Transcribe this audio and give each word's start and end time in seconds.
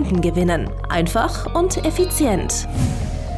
Kunden 0.00 0.22
gewinnen. 0.22 0.70
Einfach 0.88 1.54
und 1.54 1.84
effizient. 1.84 2.66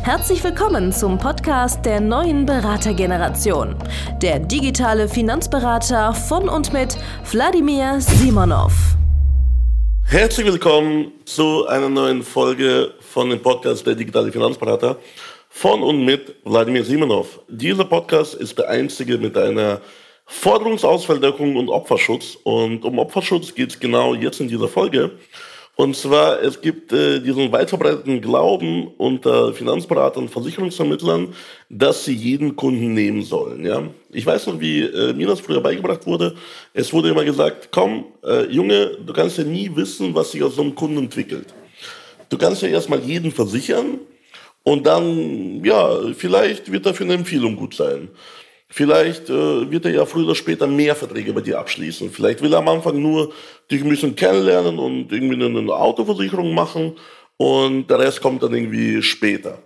Herzlich 0.04 0.44
willkommen 0.44 0.92
zum 0.92 1.18
Podcast 1.18 1.84
der 1.84 2.00
neuen 2.00 2.46
Beratergeneration. 2.46 3.74
Der 4.22 4.38
digitale 4.38 5.08
Finanzberater 5.08 6.14
von 6.14 6.48
und 6.48 6.72
mit 6.72 6.96
Wladimir 7.32 8.00
Simonov. 8.00 8.72
Herzlich 10.04 10.46
willkommen 10.46 11.10
zu 11.24 11.66
einer 11.66 11.88
neuen 11.88 12.22
Folge 12.22 12.94
von 13.00 13.30
dem 13.30 13.42
Podcast 13.42 13.84
der 13.84 13.96
digitale 13.96 14.30
Finanzberater 14.30 14.98
von 15.48 15.82
und 15.82 16.04
mit 16.04 16.36
Wladimir 16.44 16.84
Simonov. 16.84 17.40
Dieser 17.48 17.86
Podcast 17.86 18.36
ist 18.36 18.56
der 18.56 18.68
einzige 18.68 19.18
mit 19.18 19.36
einer 19.36 19.80
Forderungsausfalldeckung 20.26 21.56
und 21.56 21.68
Opferschutz. 21.68 22.38
Und 22.44 22.84
um 22.84 23.00
Opferschutz 23.00 23.52
geht 23.52 23.70
es 23.70 23.80
genau 23.80 24.14
jetzt 24.14 24.40
in 24.40 24.46
dieser 24.46 24.68
Folge. 24.68 25.10
Und 25.74 25.96
zwar, 25.96 26.42
es 26.42 26.60
gibt 26.60 26.92
äh, 26.92 27.20
diesen 27.20 27.50
weit 27.50 27.70
verbreiteten 27.70 28.20
Glauben 28.20 28.88
unter 28.98 29.54
Finanzberatern, 29.54 30.28
Versicherungsvermittlern, 30.28 31.34
dass 31.70 32.04
sie 32.04 32.14
jeden 32.14 32.56
Kunden 32.56 32.92
nehmen 32.92 33.22
sollen. 33.22 33.64
Ja? 33.64 33.82
Ich 34.10 34.26
weiß 34.26 34.48
noch, 34.48 34.60
wie 34.60 34.82
äh, 34.82 35.14
mir 35.14 35.26
das 35.26 35.40
früher 35.40 35.62
beigebracht 35.62 36.06
wurde. 36.06 36.34
Es 36.74 36.92
wurde 36.92 37.08
immer 37.08 37.24
gesagt, 37.24 37.70
komm, 37.70 38.04
äh, 38.22 38.44
Junge, 38.50 38.98
du 39.04 39.14
kannst 39.14 39.38
ja 39.38 39.44
nie 39.44 39.74
wissen, 39.74 40.14
was 40.14 40.32
sich 40.32 40.42
aus 40.42 40.56
so 40.56 40.62
einem 40.62 40.74
Kunden 40.74 40.98
entwickelt. 40.98 41.54
Du 42.28 42.36
kannst 42.36 42.60
ja 42.60 42.68
erstmal 42.68 43.00
jeden 43.00 43.32
versichern 43.32 43.98
und 44.64 44.86
dann, 44.86 45.64
ja, 45.64 46.12
vielleicht 46.14 46.70
wird 46.70 46.84
dafür 46.84 47.06
eine 47.06 47.14
Empfehlung 47.14 47.56
gut 47.56 47.74
sein. 47.74 48.10
Vielleicht 48.74 49.28
äh, 49.28 49.70
wird 49.70 49.84
er 49.84 49.90
ja 49.92 50.06
früher 50.06 50.24
oder 50.24 50.34
später 50.34 50.66
mehr 50.66 50.96
Verträge 50.96 51.34
bei 51.34 51.42
dir 51.42 51.58
abschließen. 51.58 52.10
Vielleicht 52.10 52.40
will 52.40 52.54
er 52.54 52.60
am 52.60 52.68
Anfang 52.68 53.02
nur 53.02 53.30
dich 53.70 53.82
ein 53.82 53.88
bisschen 53.90 54.16
kennenlernen 54.16 54.78
und 54.78 55.12
irgendwie 55.12 55.44
eine 55.44 55.74
Autoversicherung 55.74 56.54
machen 56.54 56.96
und 57.36 57.88
der 57.88 57.98
Rest 57.98 58.22
kommt 58.22 58.42
dann 58.42 58.54
irgendwie 58.54 59.02
später. 59.02 59.62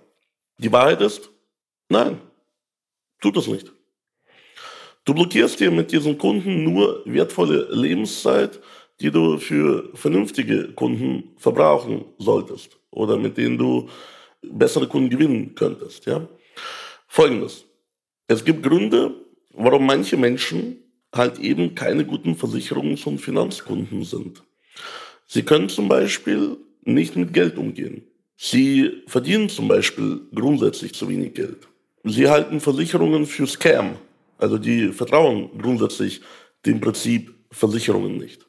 Die 0.59 0.73
Wahrheit 0.73 1.01
ist, 1.03 1.31
nein, 1.89 2.21
tut 3.21 3.37
das 3.37 3.47
nicht. 3.47 3.71
Du 5.05 5.15
blockierst 5.15 5.61
dir 5.61 5.71
mit 5.71 5.93
diesen 5.93 6.19
Kunden 6.19 6.65
nur 6.65 7.03
wertvolle 7.05 7.69
Lebenszeit, 7.71 8.59
die 9.01 9.13
du 9.13 9.39
für 9.39 9.89
vernünftige 9.95 10.73
Kunden 10.73 11.37
verbrauchen 11.37 12.07
solltest 12.19 12.77
oder 12.91 13.17
mit 13.17 13.37
denen 13.37 13.57
du 13.57 13.89
bessere 14.43 14.89
Kunden 14.89 15.11
gewinnen 15.11 15.55
könntest. 15.55 16.07
Ja? 16.07 16.27
Folgendes. 17.07 17.67
Es 18.29 18.45
gibt 18.45 18.63
Gründe, 18.63 19.15
warum 19.53 19.87
manche 19.87 20.17
Menschen 20.17 20.79
halt 21.15 21.39
eben 21.39 21.75
keine 21.75 22.05
guten 22.05 22.35
Versicherungs- 22.35 23.07
und 23.07 23.19
Finanzkunden 23.19 24.03
sind. 24.05 24.43
Sie 25.27 25.43
können 25.43 25.69
zum 25.69 25.89
Beispiel 25.89 26.57
nicht 26.83 27.17
mit 27.17 27.33
Geld 27.33 27.57
umgehen. 27.57 28.05
Sie 28.37 29.03
verdienen 29.07 29.49
zum 29.49 29.69
Beispiel 29.69 30.21
grundsätzlich 30.35 30.93
zu 30.95 31.09
wenig 31.09 31.35
Geld. 31.35 31.69
Sie 32.05 32.29
halten 32.29 32.61
Versicherungen 32.61 33.27
für 33.27 33.47
Scam. 33.47 33.97
Also 34.39 34.59
die 34.59 34.93
vertrauen 34.93 35.51
grundsätzlich 35.59 36.21
dem 36.67 36.81
Prinzip 36.81 37.33
Versicherungen 37.51 38.19
nicht. 38.19 38.47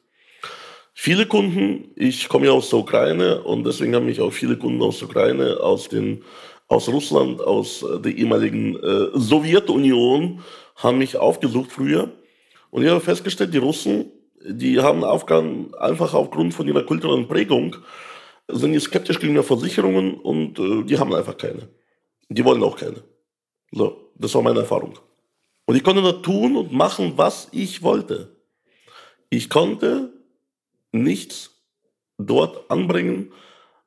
Viele 0.92 1.26
Kunden, 1.26 1.92
ich 1.94 2.28
komme 2.28 2.46
ja 2.46 2.52
aus 2.52 2.70
der 2.70 2.80
Ukraine 2.80 3.42
und 3.42 3.64
deswegen 3.64 3.94
haben 3.94 4.06
mich 4.06 4.20
auch 4.20 4.32
viele 4.32 4.56
Kunden 4.56 4.82
aus 4.82 4.98
der 4.98 5.08
Ukraine, 5.08 5.60
aus 5.60 5.88
den 5.88 6.24
aus 6.68 6.88
Russland, 6.88 7.40
aus 7.40 7.82
äh, 7.82 8.00
der 8.00 8.16
ehemaligen 8.16 8.76
äh, 8.76 9.08
Sowjetunion, 9.14 10.42
haben 10.76 10.98
mich 10.98 11.16
aufgesucht 11.16 11.72
früher. 11.72 12.12
Und 12.70 12.84
ich 12.84 12.90
habe 12.90 13.00
festgestellt, 13.00 13.52
die 13.52 13.58
Russen, 13.58 14.12
die 14.46 14.80
haben 14.80 15.02
Aufgaben 15.02 15.74
einfach 15.74 16.14
aufgrund 16.14 16.54
von 16.54 16.68
ihrer 16.68 16.84
kulturellen 16.84 17.26
Prägung, 17.26 17.76
sind 18.46 18.72
die 18.72 18.80
skeptisch 18.80 19.18
gegenüber 19.18 19.42
Versicherungen 19.42 20.14
und 20.14 20.58
äh, 20.58 20.84
die 20.84 20.98
haben 20.98 21.14
einfach 21.14 21.36
keine. 21.36 21.68
Die 22.28 22.44
wollen 22.44 22.62
auch 22.62 22.76
keine. 22.76 23.02
So, 23.72 24.12
das 24.16 24.34
war 24.34 24.42
meine 24.42 24.60
Erfahrung. 24.60 24.98
Und 25.66 25.76
ich 25.76 25.84
konnte 25.84 26.02
da 26.02 26.12
tun 26.12 26.56
und 26.56 26.72
machen, 26.72 27.14
was 27.16 27.48
ich 27.52 27.82
wollte. 27.82 28.36
Ich 29.28 29.50
konnte 29.50 30.12
nichts 30.92 31.62
dort 32.16 32.70
anbringen, 32.70 33.32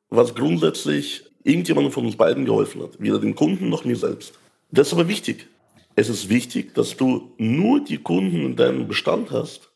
was 0.09 0.35
grundsätzlich 0.35 1.30
irgendjemandem 1.43 1.91
von 1.91 2.05
uns 2.05 2.15
beiden 2.15 2.45
geholfen 2.45 2.81
hat. 2.81 2.99
Weder 2.99 3.19
dem 3.19 3.35
Kunden 3.35 3.69
noch 3.69 3.85
mir 3.85 3.95
selbst. 3.95 4.33
Das 4.71 4.87
ist 4.87 4.93
aber 4.93 5.07
wichtig. 5.07 5.47
Es 5.95 6.09
ist 6.09 6.29
wichtig, 6.29 6.73
dass 6.73 6.95
du 6.95 7.33
nur 7.37 7.83
die 7.83 7.97
Kunden 7.97 8.45
in 8.45 8.55
deinem 8.55 8.87
Bestand 8.87 9.31
hast, 9.31 9.69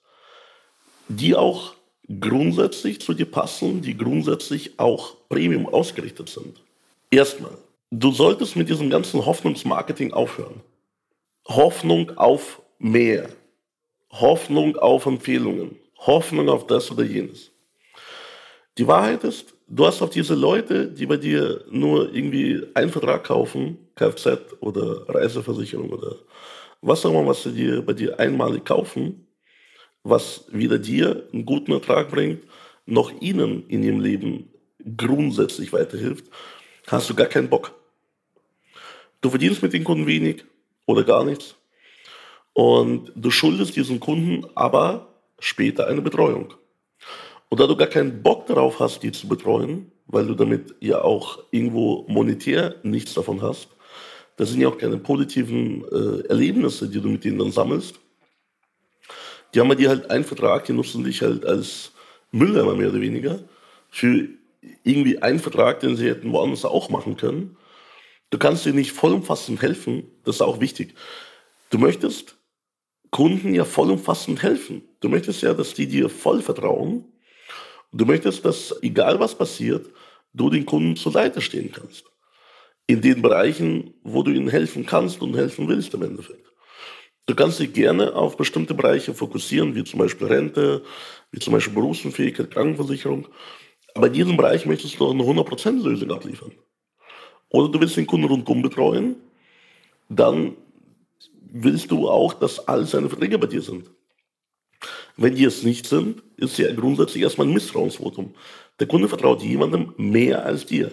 die 1.08 1.36
auch 1.36 1.76
grundsätzlich 2.20 3.02
zu 3.02 3.14
dir 3.14 3.26
passen, 3.26 3.82
die 3.82 3.98
grundsätzlich 3.98 4.80
auch 4.80 5.16
Premium 5.28 5.66
ausgerichtet 5.66 6.30
sind. 6.30 6.62
Erstmal, 7.12 7.58
du 7.92 8.12
solltest 8.12 8.56
mit 8.56 8.70
diesem 8.70 8.90
ganzen 8.90 9.26
Hoffnungsmarketing 9.26 10.14
aufhören. 10.14 10.62
Hoffnung 11.48 12.18
auf 12.18 12.62
mehr. 12.80 13.30
Hoffnung 14.12 14.78
auf 14.78 15.06
Empfehlungen. 15.06 15.78
Hoffnung 15.98 16.50
auf 16.50 16.68
das 16.68 16.92
oder 16.92 17.04
jenes. 17.04 17.52
Die 18.78 18.88
Wahrheit 18.88 19.24
ist, 19.24 19.55
du 19.68 19.86
hast 19.86 20.02
auch 20.02 20.10
diese 20.10 20.36
Leute, 20.36 20.88
die 20.88 21.06
bei 21.06 21.18
dir 21.18 21.64
nur 21.70 22.14
irgendwie 22.14 22.64
einen 22.74 22.92
Vertrag 22.92 23.24
kaufen, 23.24 23.78
Kfz 23.96 24.56
oder 24.60 25.08
Reiseversicherung 25.10 25.90
oder 25.90 26.18
was 26.82 27.06
auch 27.06 27.12
immer, 27.12 27.28
was 27.28 27.44
sie 27.44 27.54
dir 27.54 27.82
bei 27.82 27.94
dir 27.94 28.20
einmalig 28.20 28.66
kaufen, 28.66 29.28
was 30.04 30.46
weder 30.50 30.78
dir 30.78 31.28
einen 31.34 31.46
guten 31.46 31.72
Ertrag 31.72 32.10
bringt, 32.12 32.44
noch 32.86 33.12
ihnen 33.22 33.68
in 33.68 33.84
ihrem 33.84 34.00
Leben 34.00 34.50
grundsätzlich 34.98 35.74
weiterhilft, 35.74 36.26
hast 36.88 37.10
du 37.10 37.16
gar 37.16 37.28
keinen 37.28 37.50
Bock. 37.50 37.74
Du 39.22 39.30
verdienst 39.32 39.64
mit 39.64 39.74
den 39.74 39.84
Kunden 39.84 40.06
wenig 40.06 40.46
oder 40.86 41.04
gar 41.04 41.26
nichts. 41.26 41.56
Und 42.54 43.12
du 43.16 43.32
schuldest 43.32 43.76
diesen 43.76 44.00
Kunden 44.00 44.46
aber 44.54 45.16
später 45.40 45.88
eine 45.88 46.02
Betreuung. 46.02 46.54
Und 47.56 47.62
da 47.62 47.68
du 47.68 47.78
gar 47.78 47.88
keinen 47.88 48.22
Bock 48.22 48.48
darauf 48.48 48.82
hast, 48.82 49.02
die 49.02 49.14
zu 49.14 49.30
betreuen, 49.30 49.90
weil 50.08 50.28
du 50.28 50.34
damit 50.34 50.76
ja 50.82 51.02
auch 51.02 51.40
irgendwo 51.52 52.04
monetär 52.10 52.76
nichts 52.84 53.14
davon 53.14 53.42
hast, 53.42 53.70
das 54.36 54.50
sind 54.50 54.60
ja 54.60 54.68
auch 54.68 54.78
keine 54.78 54.98
positiven 54.98 55.86
äh, 55.86 56.28
Erlebnisse, 56.28 56.90
die 56.90 57.00
du 57.00 57.08
mit 57.08 57.24
denen 57.24 57.40
dann 57.40 57.54
sammelst. 57.54 57.98
Die 59.54 59.62
haben 59.62 59.74
dir 59.78 59.88
halt 59.88 60.12
einen 60.12 60.26
Vertrag, 60.26 60.66
die 60.66 60.74
nutzen 60.74 61.06
dich 61.06 61.22
halt 61.22 61.46
als 61.46 61.94
Mülleimer 62.34 62.76
mehr 62.76 62.90
oder 62.90 63.00
weniger 63.00 63.40
für 63.88 64.28
irgendwie 64.84 65.22
einen 65.22 65.40
Vertrag, 65.40 65.80
den 65.80 65.96
sie 65.96 66.10
hätten 66.10 66.34
woanders 66.34 66.66
auch 66.66 66.90
machen 66.90 67.16
können. 67.16 67.56
Du 68.32 68.38
kannst 68.38 68.66
dir 68.66 68.74
nicht 68.74 68.92
vollumfassend 68.92 69.62
helfen, 69.62 70.12
das 70.26 70.36
ist 70.36 70.42
auch 70.42 70.60
wichtig. 70.60 70.94
Du 71.70 71.78
möchtest 71.78 72.36
Kunden 73.12 73.56
ja 73.56 73.64
vollumfassend 73.64 74.44
helfen. 74.44 74.82
Du 75.00 75.08
möchtest 75.08 75.42
ja, 75.42 75.54
dass 75.54 75.74
die 75.74 75.88
dir 75.88 76.10
voll 76.10 76.42
vertrauen 76.42 77.14
Du 77.96 78.06
möchtest, 78.06 78.44
dass 78.44 78.76
egal 78.82 79.22
was 79.22 79.38
passiert, 79.38 79.90
du 80.34 80.50
den 80.50 80.66
Kunden 80.66 80.98
zur 80.98 81.14
Seite 81.14 81.40
stehen 81.40 81.72
kannst. 81.72 82.04
In 82.88 83.00
den 83.00 83.22
Bereichen, 83.22 83.94
wo 84.04 84.22
du 84.22 84.32
ihnen 84.32 84.50
helfen 84.50 84.86
kannst 84.86 85.22
und 85.22 85.34
helfen 85.34 85.70
willst 85.70 85.94
im 85.94 86.02
Endeffekt. 86.02 86.46
Du 87.26 87.36
kannst 87.36 87.58
dich 87.62 87.72
gerne 87.72 88.14
auf 88.14 88.36
bestimmte 88.36 88.74
Bereiche 88.74 89.14
fokussieren, 89.14 89.76
wie 89.76 89.86
zum 89.86 90.00
Beispiel 90.00 90.28
Rente, 90.28 90.84
wie 91.32 91.40
zum 91.40 91.54
Beispiel 91.54 91.74
Berufsunfähigkeit, 91.74 92.52
Krankenversicherung. 92.52 93.30
Aber 93.94 94.08
in 94.08 94.14
diesem 94.14 94.36
Bereich 94.36 94.66
möchtest 94.66 95.00
du 95.00 95.10
eine 95.10 95.24
100% 95.24 95.82
Lösung 95.82 96.12
abliefern. 96.12 96.52
Oder 97.48 97.70
du 97.70 97.80
willst 97.80 97.96
den 97.96 98.08
Kunden 98.08 98.28
rundum 98.28 98.62
betreuen, 98.62 99.16
dann 100.10 100.58
willst 101.50 101.92
du 101.92 102.10
auch, 102.10 102.34
dass 102.34 102.68
all 102.68 102.86
seine 102.86 103.08
Verträge 103.08 103.40
bei 103.40 103.48
dir 103.48 103.62
sind. 103.62 103.90
Wenn 105.18 105.36
die 105.36 105.46
es 105.46 105.64
nicht 105.64 105.88
sind, 105.88 106.24
ist 106.38 106.58
ja 106.58 106.74
grundsätzlich 106.74 107.24
erstmal 107.24 107.48
ein 107.48 107.54
Misstrauensvotum. 107.54 108.36
Der 108.80 108.88
Kunde 108.88 109.08
vertraut 109.08 109.42
jemandem 109.42 109.94
mehr 109.98 110.46
als 110.46 110.66
dir. 110.66 110.92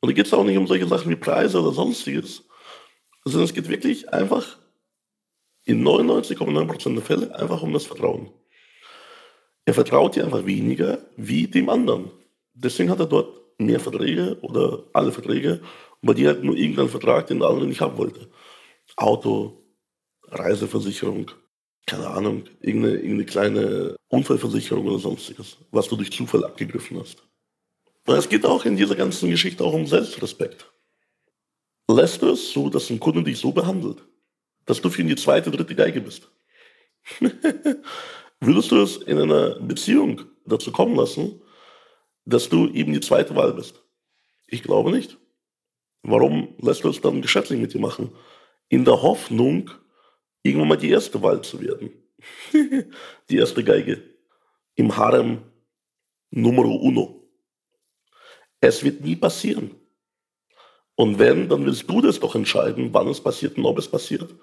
Und 0.00 0.10
da 0.10 0.12
geht 0.14 0.26
es 0.26 0.32
auch 0.32 0.44
nicht 0.44 0.56
um 0.56 0.66
solche 0.66 0.86
Sachen 0.86 1.10
wie 1.10 1.16
Preise 1.16 1.60
oder 1.60 1.72
sonstiges, 1.72 2.44
sondern 3.24 3.44
es 3.44 3.54
geht 3.54 3.68
wirklich 3.68 4.12
einfach 4.12 4.58
in 5.64 5.86
99,9% 5.86 6.94
der 6.94 7.02
Fälle 7.02 7.34
einfach 7.34 7.62
um 7.62 7.72
das 7.72 7.84
Vertrauen. 7.84 8.30
Er 9.66 9.74
vertraut 9.74 10.16
dir 10.16 10.24
einfach 10.24 10.46
weniger 10.46 10.98
wie 11.16 11.46
dem 11.46 11.68
anderen. 11.68 12.10
Deswegen 12.54 12.90
hat 12.90 13.00
er 13.00 13.06
dort 13.06 13.38
mehr 13.58 13.80
Verträge 13.80 14.38
oder 14.40 14.84
alle 14.94 15.12
Verträge, 15.12 15.60
weil 16.00 16.14
die 16.14 16.26
halt 16.26 16.42
nur 16.42 16.56
irgendeinen 16.56 16.88
Vertrag, 16.88 17.26
den 17.26 17.40
der 17.40 17.48
andere 17.48 17.66
nicht 17.66 17.82
haben 17.82 17.98
wollte. 17.98 18.30
Auto, 18.96 19.62
Reiseversicherung, 20.28 21.30
keine 21.88 22.08
Ahnung, 22.08 22.44
irgendeine, 22.60 22.96
irgendeine 22.96 23.24
kleine 23.24 23.96
Unfallversicherung 24.08 24.86
oder 24.86 24.98
sonstiges, 24.98 25.56
was 25.70 25.88
du 25.88 25.96
durch 25.96 26.12
Zufall 26.12 26.44
abgegriffen 26.44 27.00
hast. 27.00 27.22
Und 28.06 28.14
es 28.14 28.28
geht 28.28 28.46
auch 28.46 28.64
in 28.64 28.76
dieser 28.76 28.94
ganzen 28.94 29.30
Geschichte 29.30 29.64
auch 29.64 29.72
um 29.72 29.86
Selbstrespekt. 29.86 30.70
Lässt 31.90 32.22
du 32.22 32.30
es 32.30 32.52
so, 32.52 32.68
dass 32.68 32.90
ein 32.90 33.00
Kunde 33.00 33.22
dich 33.22 33.38
so 33.38 33.52
behandelt, 33.52 34.04
dass 34.66 34.80
du 34.80 34.90
für 34.90 35.02
ihn 35.02 35.08
die 35.08 35.16
zweite, 35.16 35.50
dritte 35.50 35.74
Geige 35.74 36.00
bist? 36.00 36.30
Würdest 38.40 38.70
du 38.70 38.82
es 38.82 38.98
in 38.98 39.18
einer 39.18 39.58
Beziehung 39.58 40.22
dazu 40.44 40.70
kommen 40.70 40.94
lassen, 40.94 41.40
dass 42.24 42.48
du 42.48 42.68
eben 42.68 42.92
die 42.92 43.00
zweite 43.00 43.34
Wahl 43.34 43.54
bist? 43.54 43.82
Ich 44.46 44.62
glaube 44.62 44.90
nicht. 44.90 45.18
Warum 46.02 46.54
lässt 46.60 46.84
du 46.84 46.90
es 46.90 47.00
dann 47.00 47.22
geschäftlich 47.22 47.58
mit 47.58 47.72
dir 47.72 47.80
machen? 47.80 48.10
In 48.68 48.84
der 48.84 49.02
Hoffnung, 49.02 49.70
irgendwann 50.42 50.68
mal 50.68 50.76
die 50.76 50.90
erste 50.90 51.22
Wahl 51.22 51.42
zu 51.42 51.60
werden. 51.60 51.90
die 53.30 53.36
erste 53.36 53.62
Geige. 53.64 54.02
Im 54.74 54.96
Harem 54.96 55.42
Numero 56.30 56.74
uno. 56.74 57.28
Es 58.60 58.82
wird 58.82 59.00
nie 59.00 59.16
passieren. 59.16 59.70
Und 60.94 61.18
wenn, 61.18 61.48
dann 61.48 61.64
willst 61.64 61.88
du 61.88 62.00
das 62.00 62.18
doch 62.18 62.34
entscheiden, 62.34 62.92
wann 62.92 63.08
es 63.08 63.20
passiert 63.20 63.56
und 63.56 63.66
ob 63.66 63.78
es 63.78 63.88
passiert. 63.88 64.34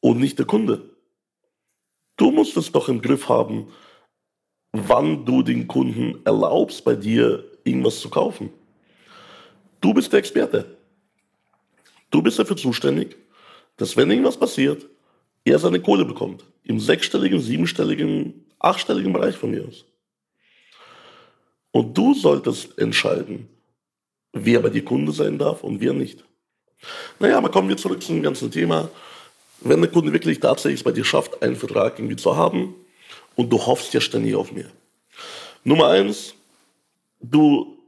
Und 0.00 0.18
nicht 0.18 0.38
der 0.38 0.46
Kunde. 0.46 0.90
Du 2.16 2.32
musst 2.32 2.56
es 2.56 2.72
doch 2.72 2.88
im 2.88 3.00
Griff 3.00 3.28
haben, 3.28 3.72
wann 4.72 5.24
du 5.24 5.42
den 5.42 5.68
Kunden 5.68 6.20
erlaubst, 6.24 6.84
bei 6.84 6.96
dir 6.96 7.44
irgendwas 7.62 8.00
zu 8.00 8.10
kaufen. 8.10 8.52
Du 9.80 9.94
bist 9.94 10.12
der 10.12 10.18
Experte. 10.18 10.76
Du 12.10 12.22
bist 12.22 12.38
dafür 12.38 12.56
zuständig, 12.56 13.16
dass 13.76 13.96
wenn 13.96 14.10
irgendwas 14.10 14.36
passiert, 14.36 14.86
er 15.44 15.58
seine 15.58 15.80
Kohle 15.80 16.04
bekommt. 16.04 16.44
Im 16.64 16.80
sechsstelligen, 16.80 17.40
siebenstelligen, 17.40 18.46
achtstelligen 18.58 19.12
Bereich 19.12 19.36
von 19.36 19.50
mir 19.50 19.66
aus. 19.66 19.84
Und 21.70 21.96
du 21.96 22.14
solltest 22.14 22.78
entscheiden, 22.78 23.48
wer 24.32 24.60
bei 24.60 24.68
dir 24.68 24.84
Kunde 24.84 25.12
sein 25.12 25.38
darf 25.38 25.62
und 25.62 25.80
wer 25.80 25.92
nicht. 25.92 26.24
Naja, 27.18 27.38
aber 27.38 27.50
kommen 27.50 27.68
wir 27.68 27.76
zurück 27.76 28.02
zum 28.02 28.22
ganzen 28.22 28.50
Thema. 28.50 28.90
Wenn 29.60 29.80
der 29.80 29.90
Kunde 29.90 30.12
wirklich 30.12 30.40
tatsächlich 30.40 30.84
bei 30.84 30.92
dir 30.92 31.04
schafft, 31.04 31.42
einen 31.42 31.56
Vertrag 31.56 31.98
irgendwie 31.98 32.16
zu 32.16 32.36
haben 32.36 32.74
und 33.34 33.52
du 33.52 33.58
hoffst 33.58 33.92
ja 33.94 34.00
ständig 34.00 34.34
auf 34.34 34.52
mehr. 34.52 34.70
Nummer 35.64 35.88
eins, 35.88 36.34
du 37.20 37.78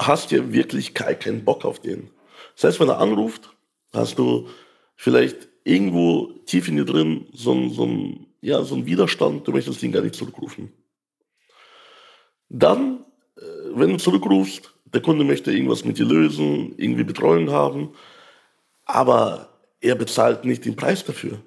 hast 0.00 0.30
ja 0.30 0.52
wirklich 0.52 0.94
keinen 0.94 1.44
Bock 1.44 1.64
auf 1.64 1.80
den. 1.80 2.10
Das 2.54 2.64
heißt, 2.64 2.80
wenn 2.80 2.88
er 2.88 2.98
anruft, 2.98 3.50
hast 3.92 4.18
du 4.18 4.48
vielleicht 4.96 5.48
irgendwo 5.68 6.32
tief 6.46 6.68
in 6.68 6.76
dir 6.76 6.84
drin 6.84 7.26
so 7.32 7.52
ein, 7.52 7.70
so 7.70 7.84
ein, 7.84 8.26
ja, 8.40 8.62
so 8.62 8.74
ein 8.74 8.86
Widerstand, 8.86 9.46
du 9.46 9.52
möchtest 9.52 9.82
ihn 9.82 9.92
gar 9.92 10.02
nicht 10.02 10.14
zurückrufen. 10.14 10.72
Dann, 12.48 13.04
äh, 13.36 13.42
wenn 13.74 13.90
du 13.90 13.98
zurückrufst, 13.98 14.74
der 14.86 15.02
Kunde 15.02 15.24
möchte 15.24 15.52
irgendwas 15.52 15.84
mit 15.84 15.98
dir 15.98 16.06
lösen, 16.06 16.74
irgendwie 16.78 17.04
Betreuung 17.04 17.50
haben, 17.50 17.90
aber 18.86 19.50
er 19.80 19.94
bezahlt 19.94 20.44
nicht 20.44 20.64
den 20.64 20.76
Preis 20.76 21.04
dafür. 21.04 21.38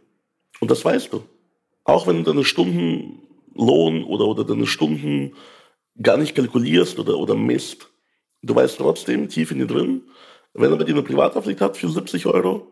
Und 0.60 0.70
das 0.70 0.86
weißt 0.86 1.12
du. 1.12 1.24
Auch 1.84 2.06
wenn 2.06 2.24
du 2.24 2.32
deine 2.32 2.46
Stundenlohn 2.46 4.04
oder, 4.04 4.26
oder 4.28 4.44
deine 4.44 4.68
Stunden 4.68 5.34
gar 6.00 6.18
nicht 6.18 6.36
kalkulierst 6.36 7.00
oder, 7.00 7.18
oder 7.18 7.34
misst, 7.34 7.90
du 8.44 8.54
weißt 8.54 8.78
trotzdem 8.78 9.28
tief 9.28 9.50
in 9.50 9.58
dir 9.58 9.68
drin, 9.68 10.04
wenn 10.54 10.72
er 10.72 10.78
bei 10.78 10.84
dir 10.84 10.94
eine 10.94 11.04
Privataufsicht 11.04 11.60
hat 11.60 11.78
für 11.78 11.90
70 11.90 12.28
Euro, 12.28 12.71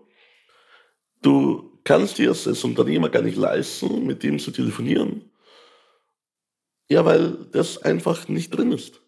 du 1.22 1.80
kannst 1.84 2.18
dir 2.18 2.32
es 2.32 2.48
als 2.48 2.64
Unternehmer 2.64 3.10
gar 3.10 3.22
nicht 3.22 3.38
leisten, 3.38 4.06
mit 4.06 4.24
dem 4.24 4.40
zu 4.40 4.52
telefonieren. 4.52 5.32
Ja, 6.90 7.06
weil 7.06 7.46
das 7.52 7.78
einfach 7.84 8.28
nicht 8.28 8.50
drin 8.50 8.72
ist. 8.72 9.02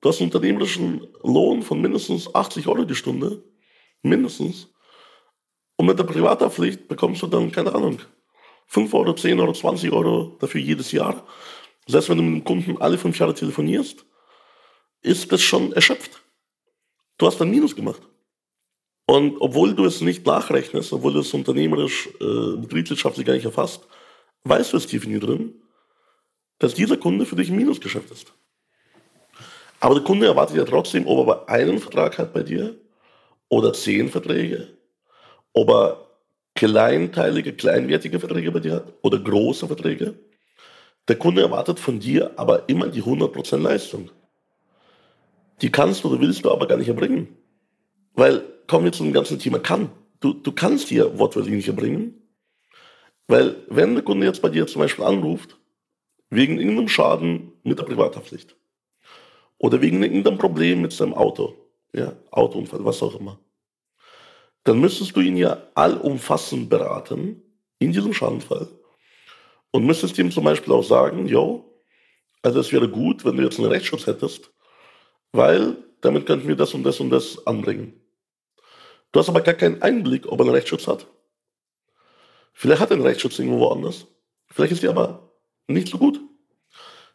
Du 0.00 0.08
hast 0.08 0.20
einen 0.20 0.30
unternehmerischen 0.30 1.06
Lohn 1.22 1.62
von 1.62 1.80
mindestens 1.80 2.34
80 2.34 2.68
Euro 2.68 2.84
die 2.84 2.94
Stunde. 2.94 3.42
Mindestens. 4.02 4.68
Und 5.76 5.86
mit 5.86 5.98
der 5.98 6.04
Privathaftpflicht 6.04 6.88
bekommst 6.88 7.22
du 7.22 7.26
dann, 7.26 7.52
keine 7.52 7.74
Ahnung, 7.74 7.98
5 8.66 8.92
Euro, 8.94 9.14
10 9.14 9.40
Euro, 9.40 9.52
20 9.52 9.92
Euro 9.92 10.36
dafür 10.40 10.60
jedes 10.60 10.92
Jahr. 10.92 11.26
Das 11.86 11.96
heißt, 11.96 12.10
wenn 12.10 12.18
du 12.18 12.22
mit 12.22 12.34
dem 12.34 12.44
Kunden 12.44 12.82
alle 12.82 12.98
fünf 12.98 13.18
Jahre 13.18 13.34
telefonierst, 13.34 14.04
ist 15.00 15.32
das 15.32 15.42
schon 15.42 15.72
erschöpft. 15.72 16.22
Du 17.16 17.26
hast 17.26 17.40
ein 17.40 17.50
Minus 17.50 17.74
gemacht. 17.74 18.02
Und 19.10 19.40
obwohl 19.40 19.74
du 19.74 19.86
es 19.86 20.02
nicht 20.02 20.26
nachrechnest, 20.26 20.92
obwohl 20.92 21.14
du 21.14 21.20
es 21.20 21.32
unternehmerisch, 21.32 22.10
äh, 22.20 22.56
betriebswirtschaftlich 22.58 23.26
gar 23.26 23.32
nicht 23.32 23.46
erfasst, 23.46 23.86
weißt 24.44 24.74
du 24.74 24.76
es 24.76 24.86
tief 24.86 25.04
in 25.04 25.12
dir 25.12 25.20
drin, 25.20 25.54
dass 26.58 26.74
dieser 26.74 26.98
Kunde 26.98 27.24
für 27.24 27.34
dich 27.34 27.48
ein 27.48 27.56
Minusgeschäft 27.56 28.10
ist. 28.10 28.34
Aber 29.80 29.94
der 29.94 30.04
Kunde 30.04 30.26
erwartet 30.26 30.58
ja 30.58 30.64
trotzdem, 30.66 31.06
ob 31.06 31.26
er 31.26 31.48
einen 31.48 31.78
Vertrag 31.78 32.18
hat 32.18 32.34
bei 32.34 32.42
dir 32.42 32.76
oder 33.48 33.72
zehn 33.72 34.10
Verträge, 34.10 34.76
ob 35.54 35.70
er 35.70 36.06
kleinteilige, 36.54 37.54
kleinwertige 37.54 38.20
Verträge 38.20 38.52
bei 38.52 38.60
dir 38.60 38.74
hat 38.74 38.92
oder 39.00 39.18
große 39.18 39.66
Verträge. 39.66 40.18
Der 41.08 41.16
Kunde 41.16 41.40
erwartet 41.40 41.80
von 41.80 41.98
dir 41.98 42.32
aber 42.36 42.68
immer 42.68 42.88
die 42.88 43.02
100% 43.02 43.56
Leistung. 43.56 44.10
Die 45.62 45.72
kannst 45.72 46.04
du 46.04 46.08
oder 46.10 46.20
willst 46.20 46.44
du 46.44 46.52
aber 46.52 46.68
gar 46.68 46.76
nicht 46.76 46.88
erbringen. 46.88 47.38
Weil, 48.18 48.42
kommen 48.66 48.84
wir 48.84 48.90
zum 48.90 49.12
ganzen 49.12 49.38
Thema 49.38 49.60
kann. 49.60 49.92
Du, 50.18 50.32
du 50.32 50.50
kannst 50.50 50.88
hier 50.88 51.20
wortwörtlich 51.20 51.54
nicht 51.54 51.68
erbringen. 51.68 52.20
Weil, 53.28 53.54
wenn 53.68 53.94
der 53.94 54.02
Kunde 54.02 54.26
jetzt 54.26 54.42
bei 54.42 54.48
dir 54.48 54.66
zum 54.66 54.82
Beispiel 54.82 55.04
anruft, 55.04 55.56
wegen 56.28 56.58
irgendeinem 56.58 56.88
Schaden 56.88 57.52
mit 57.62 57.78
der 57.78 57.84
Privathaftpflicht 57.84 58.56
oder 59.58 59.80
wegen 59.80 60.02
irgendeinem 60.02 60.36
Problem 60.36 60.82
mit 60.82 60.92
seinem 60.92 61.14
Auto, 61.14 61.54
ja, 61.92 62.16
Autounfall, 62.32 62.84
was 62.84 63.04
auch 63.04 63.14
immer, 63.20 63.38
dann 64.64 64.80
müsstest 64.80 65.14
du 65.14 65.20
ihn 65.20 65.36
ja 65.36 65.68
allumfassend 65.76 66.68
beraten 66.68 67.40
in 67.78 67.92
diesem 67.92 68.12
Schadenfall 68.12 68.66
und 69.70 69.86
müsstest 69.86 70.18
ihm 70.18 70.32
zum 70.32 70.42
Beispiel 70.42 70.72
auch 70.72 70.82
sagen, 70.82 71.28
jo, 71.28 71.72
also 72.42 72.58
es 72.58 72.72
wäre 72.72 72.88
gut, 72.88 73.24
wenn 73.24 73.36
du 73.36 73.44
jetzt 73.44 73.60
einen 73.60 73.68
Rechtsschutz 73.68 74.08
hättest, 74.08 74.50
weil 75.30 75.76
damit 76.00 76.26
könnten 76.26 76.48
wir 76.48 76.56
das 76.56 76.74
und 76.74 76.82
das 76.82 76.98
und 76.98 77.10
das 77.10 77.46
anbringen. 77.46 77.94
Du 79.12 79.20
hast 79.20 79.28
aber 79.28 79.40
gar 79.40 79.54
keinen 79.54 79.82
Einblick, 79.82 80.26
ob 80.26 80.40
er 80.40 80.46
einen 80.46 80.54
Rechtsschutz 80.54 80.86
hat. 80.86 81.06
Vielleicht 82.52 82.80
hat 82.80 82.90
er 82.90 82.96
einen 82.96 83.06
Rechtsschutz 83.06 83.38
irgendwo 83.38 83.60
woanders. 83.60 84.06
Vielleicht 84.48 84.72
ist 84.72 84.84
er 84.84 84.90
aber 84.90 85.32
nicht 85.66 85.88
so 85.88 85.98
gut. 85.98 86.20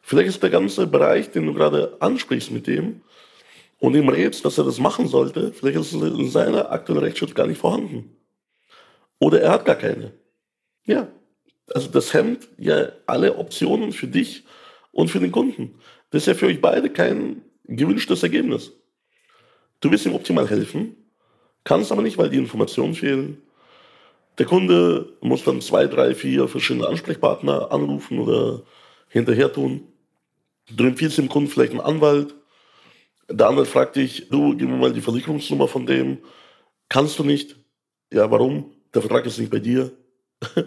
Vielleicht 0.01 0.29
ist 0.29 0.43
der 0.43 0.50
ganze 0.50 0.88
Bereich, 0.88 1.31
den 1.31 1.45
du 1.45 1.53
gerade 1.53 1.97
ansprichst 2.01 2.51
mit 2.51 2.67
dem 2.67 3.01
und 3.79 3.95
ihm 3.95 4.09
rätst, 4.09 4.45
dass 4.45 4.57
er 4.57 4.63
das 4.63 4.79
machen 4.79 5.07
sollte, 5.07 5.53
vielleicht 5.53 5.77
ist 5.77 5.93
in 5.93 6.29
seiner 6.29 6.71
aktuellen 6.71 7.03
Rechtsschutz 7.03 7.33
gar 7.33 7.47
nicht 7.47 7.59
vorhanden. 7.59 8.15
Oder 9.19 9.41
er 9.41 9.51
hat 9.51 9.65
gar 9.65 9.75
keine. 9.75 10.13
Ja, 10.85 11.07
also 11.73 11.89
das 11.89 12.13
hemmt 12.13 12.47
ja 12.57 12.91
alle 13.05 13.38
Optionen 13.38 13.91
für 13.91 14.07
dich 14.07 14.45
und 14.91 15.09
für 15.09 15.19
den 15.19 15.31
Kunden. 15.31 15.79
Das 16.09 16.23
ist 16.23 16.27
ja 16.27 16.33
für 16.33 16.47
euch 16.47 16.62
beide 16.62 16.89
kein 16.89 17.41
gewünschtes 17.65 18.23
Ergebnis. 18.23 18.71
Du 19.79 19.91
willst 19.91 20.05
ihm 20.05 20.15
optimal 20.15 20.50
helfen, 20.50 20.95
kannst 21.63 21.91
aber 21.91 22.01
nicht, 22.01 22.17
weil 22.17 22.29
die 22.29 22.38
Informationen 22.38 22.96
fehlen. 22.96 23.41
Der 24.38 24.46
Kunde 24.46 25.13
muss 25.22 25.43
dann 25.43 25.62
zwei, 25.62 25.88
drei, 25.88 26.15
vier 26.15 26.48
verschiedene 26.48 26.88
Ansprechpartner 26.88 27.72
anrufen 27.72 28.20
oder 28.20 28.63
hinterher 29.10 29.51
tun. 29.51 29.88
Du 30.72 30.86
empfiehlst 30.86 31.17
dem 31.17 31.29
Kunden 31.29 31.50
vielleicht 31.50 31.72
einen 31.72 31.82
Anwalt. 31.82 32.34
Der 33.29 33.48
Anwalt 33.48 33.67
fragt 33.67 33.96
dich, 33.96 34.29
du, 34.29 34.55
gib 34.55 34.70
mir 34.70 34.77
mal 34.77 34.93
die 34.93 35.01
Versicherungsnummer 35.01 35.67
von 35.67 35.86
dem. 35.86 36.17
Kannst 36.89 37.20
du 37.20 37.24
nicht? 37.24 37.55
Ja, 38.12 38.29
warum? 38.32 38.72
Der 38.93 39.01
Vertrag 39.01 39.25
ist 39.25 39.38
nicht 39.38 39.51
bei 39.51 39.60
dir. 39.60 39.91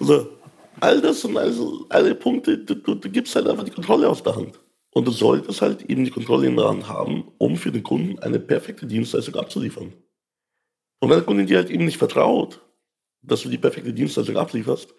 also, 0.00 0.28
all 0.80 1.00
das 1.00 1.20
sind 1.22 1.36
also 1.36 1.86
alle 1.88 2.14
Punkte, 2.14 2.58
du, 2.58 2.74
du, 2.74 2.94
du 2.94 3.10
gibst 3.10 3.34
halt 3.34 3.48
einfach 3.48 3.64
die 3.64 3.70
Kontrolle 3.70 4.08
aus 4.08 4.22
der 4.22 4.36
Hand. 4.36 4.58
Und 4.90 5.06
du 5.06 5.12
solltest 5.12 5.62
halt 5.62 5.82
eben 5.82 6.04
die 6.04 6.10
Kontrolle 6.10 6.46
in 6.46 6.56
der 6.56 6.68
Hand 6.68 6.88
haben, 6.88 7.30
um 7.38 7.56
für 7.56 7.70
den 7.70 7.82
Kunden 7.82 8.18
eine 8.20 8.38
perfekte 8.40 8.86
Dienstleistung 8.86 9.36
abzuliefern. 9.36 9.92
Und 11.00 11.10
wenn 11.10 11.18
der 11.18 11.26
Kunde 11.26 11.44
dir 11.44 11.58
halt 11.58 11.70
eben 11.70 11.84
nicht 11.84 11.98
vertraut, 11.98 12.60
dass 13.22 13.42
du 13.42 13.48
die 13.48 13.58
perfekte 13.58 13.92
Dienstleistung 13.92 14.36
ablieferst 14.36 14.94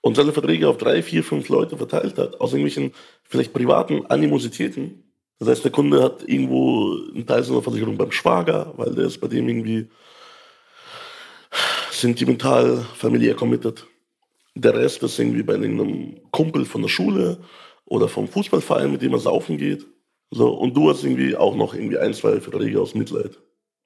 und 0.00 0.16
seine 0.16 0.32
Verträge 0.32 0.68
auf 0.68 0.78
drei, 0.78 1.02
vier, 1.02 1.22
fünf 1.22 1.48
Leute 1.48 1.76
verteilt 1.76 2.18
hat, 2.18 2.40
aus 2.40 2.52
irgendwelchen 2.52 2.92
vielleicht 3.24 3.52
privaten 3.52 4.06
Animositäten, 4.06 5.02
das 5.38 5.48
heißt, 5.48 5.64
der 5.64 5.72
Kunde 5.72 6.02
hat 6.02 6.26
irgendwo 6.26 6.96
einen 7.14 7.26
Teil 7.26 7.44
seiner 7.44 7.62
Versicherung 7.62 7.98
beim 7.98 8.10
Schwager, 8.10 8.72
weil 8.76 8.94
der 8.94 9.04
ist 9.06 9.20
bei 9.20 9.28
dem 9.28 9.48
irgendwie 9.48 9.88
sentimental, 11.90 12.78
familiär 12.94 13.34
committed. 13.34 13.86
Der 14.54 14.74
Rest 14.74 15.02
ist 15.02 15.18
irgendwie 15.18 15.42
bei 15.42 15.54
einem 15.54 16.20
Kumpel 16.30 16.64
von 16.64 16.82
der 16.82 16.88
Schule 16.88 17.38
oder 17.86 18.08
vom 18.08 18.28
Fußballverein, 18.28 18.92
mit 18.92 19.00
dem 19.00 19.12
er 19.12 19.18
saufen 19.18 19.56
geht. 19.56 19.86
So, 20.30 20.52
und 20.52 20.76
du 20.76 20.90
hast 20.90 21.04
irgendwie 21.04 21.36
auch 21.36 21.56
noch 21.56 21.74
irgendwie 21.74 21.98
ein, 21.98 22.12
zwei 22.12 22.40
Verträge 22.40 22.80
aus 22.80 22.94
Mitleid. 22.94 23.38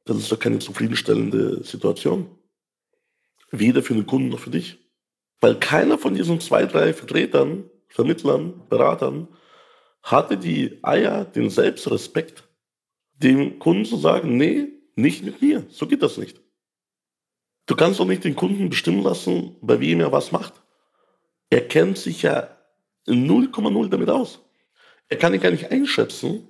Das 0.07 0.16
ist 0.16 0.33
doch 0.33 0.38
keine 0.38 0.59
zufriedenstellende 0.59 1.62
Situation. 1.62 2.26
Weder 3.50 3.83
für 3.83 3.95
den 3.95 4.07
Kunden 4.07 4.30
noch 4.30 4.40
für 4.40 4.50
dich. 4.50 4.78
Weil 5.40 5.57
keiner 5.57 5.99
von 5.99 6.14
diesen 6.14 6.40
zwei, 6.40 6.66
drei 6.66 6.92
Vertretern, 6.92 7.71
Vermittlern, 7.88 8.62
Beratern 8.69 9.28
hatte 10.02 10.38
die 10.38 10.78
Eier, 10.83 11.25
den 11.25 11.50
Selbstrespekt, 11.50 12.45
dem 13.12 13.59
Kunden 13.59 13.85
zu 13.85 13.97
sagen, 13.97 14.37
nee, 14.37 14.69
nicht 14.97 15.25
mit 15.25 15.42
mir, 15.42 15.66
so 15.69 15.87
geht 15.87 16.02
das 16.02 16.16
nicht. 16.16 16.40
Du 17.66 17.76
kannst 17.76 18.00
doch 18.00 18.07
nicht 18.07 18.25
den 18.25 18.37
Kunden 18.37 18.71
bestimmen 18.71 19.02
lassen, 19.02 19.57
bei 19.61 19.80
wem 19.80 20.00
er 20.00 20.12
was 20.12 20.33
macht. 20.33 20.54
Er 21.50 21.66
kennt 21.66 21.99
sich 21.99 22.23
ja 22.23 22.57
0,0 23.07 23.88
damit 23.88 24.11
aus. 24.11 24.40
Er 25.09 25.16
kann 25.16 25.35
ihn 25.35 25.40
gar 25.40 25.50
nicht 25.50 25.71
einschätzen. 25.71 26.49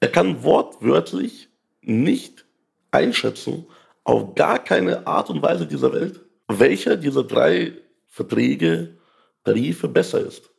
Er 0.00 0.08
kann 0.08 0.42
wortwörtlich 0.42 1.48
nicht 1.82 2.46
einschätzen, 2.90 3.66
auf 4.04 4.34
gar 4.34 4.58
keine 4.58 5.06
Art 5.06 5.30
und 5.30 5.42
Weise 5.42 5.66
dieser 5.66 5.92
Welt, 5.92 6.20
welcher 6.48 6.96
dieser 6.96 7.24
drei 7.24 7.72
Verträge, 8.06 8.98
Tarife 9.44 9.88
besser 9.88 10.20
ist. 10.20 10.50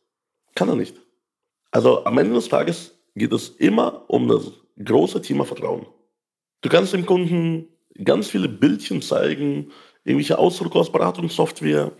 Kann 0.55 0.69
er 0.69 0.75
nicht. 0.75 0.95
Also 1.71 2.03
am 2.05 2.17
Ende 2.17 2.33
des 2.33 2.49
Tages 2.49 2.97
geht 3.15 3.31
es 3.31 3.49
immer 3.49 4.09
um 4.09 4.27
das 4.27 4.51
große 4.83 5.21
Thema 5.21 5.45
Vertrauen. 5.45 5.85
Du 6.61 6.69
kannst 6.69 6.93
dem 6.93 7.05
Kunden 7.05 7.67
ganz 8.03 8.29
viele 8.29 8.47
Bildchen 8.47 9.01
zeigen, 9.01 9.71
irgendwelche 10.03 10.37
Ausdrücke 10.37 10.79
aus 10.79 10.91
Beratungssoftware, 10.91 11.91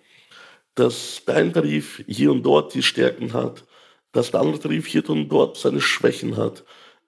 dass 0.76 1.24
dein 1.26 1.54
Tarif 1.54 2.04
hier 2.08 2.32
und 2.32 2.44
dort 2.44 2.74
die 2.74 2.84
Stärken 2.84 3.34
hat, 3.34 3.66
dass 4.12 4.32
der 4.32 4.42
andere 4.42 4.60
Tarif 4.60 4.88
hier 4.88 5.08
und 5.10 5.30
dort 5.30 5.58
seine 5.58 5.82
Schwächen 5.82 6.38
hat, 6.38 6.64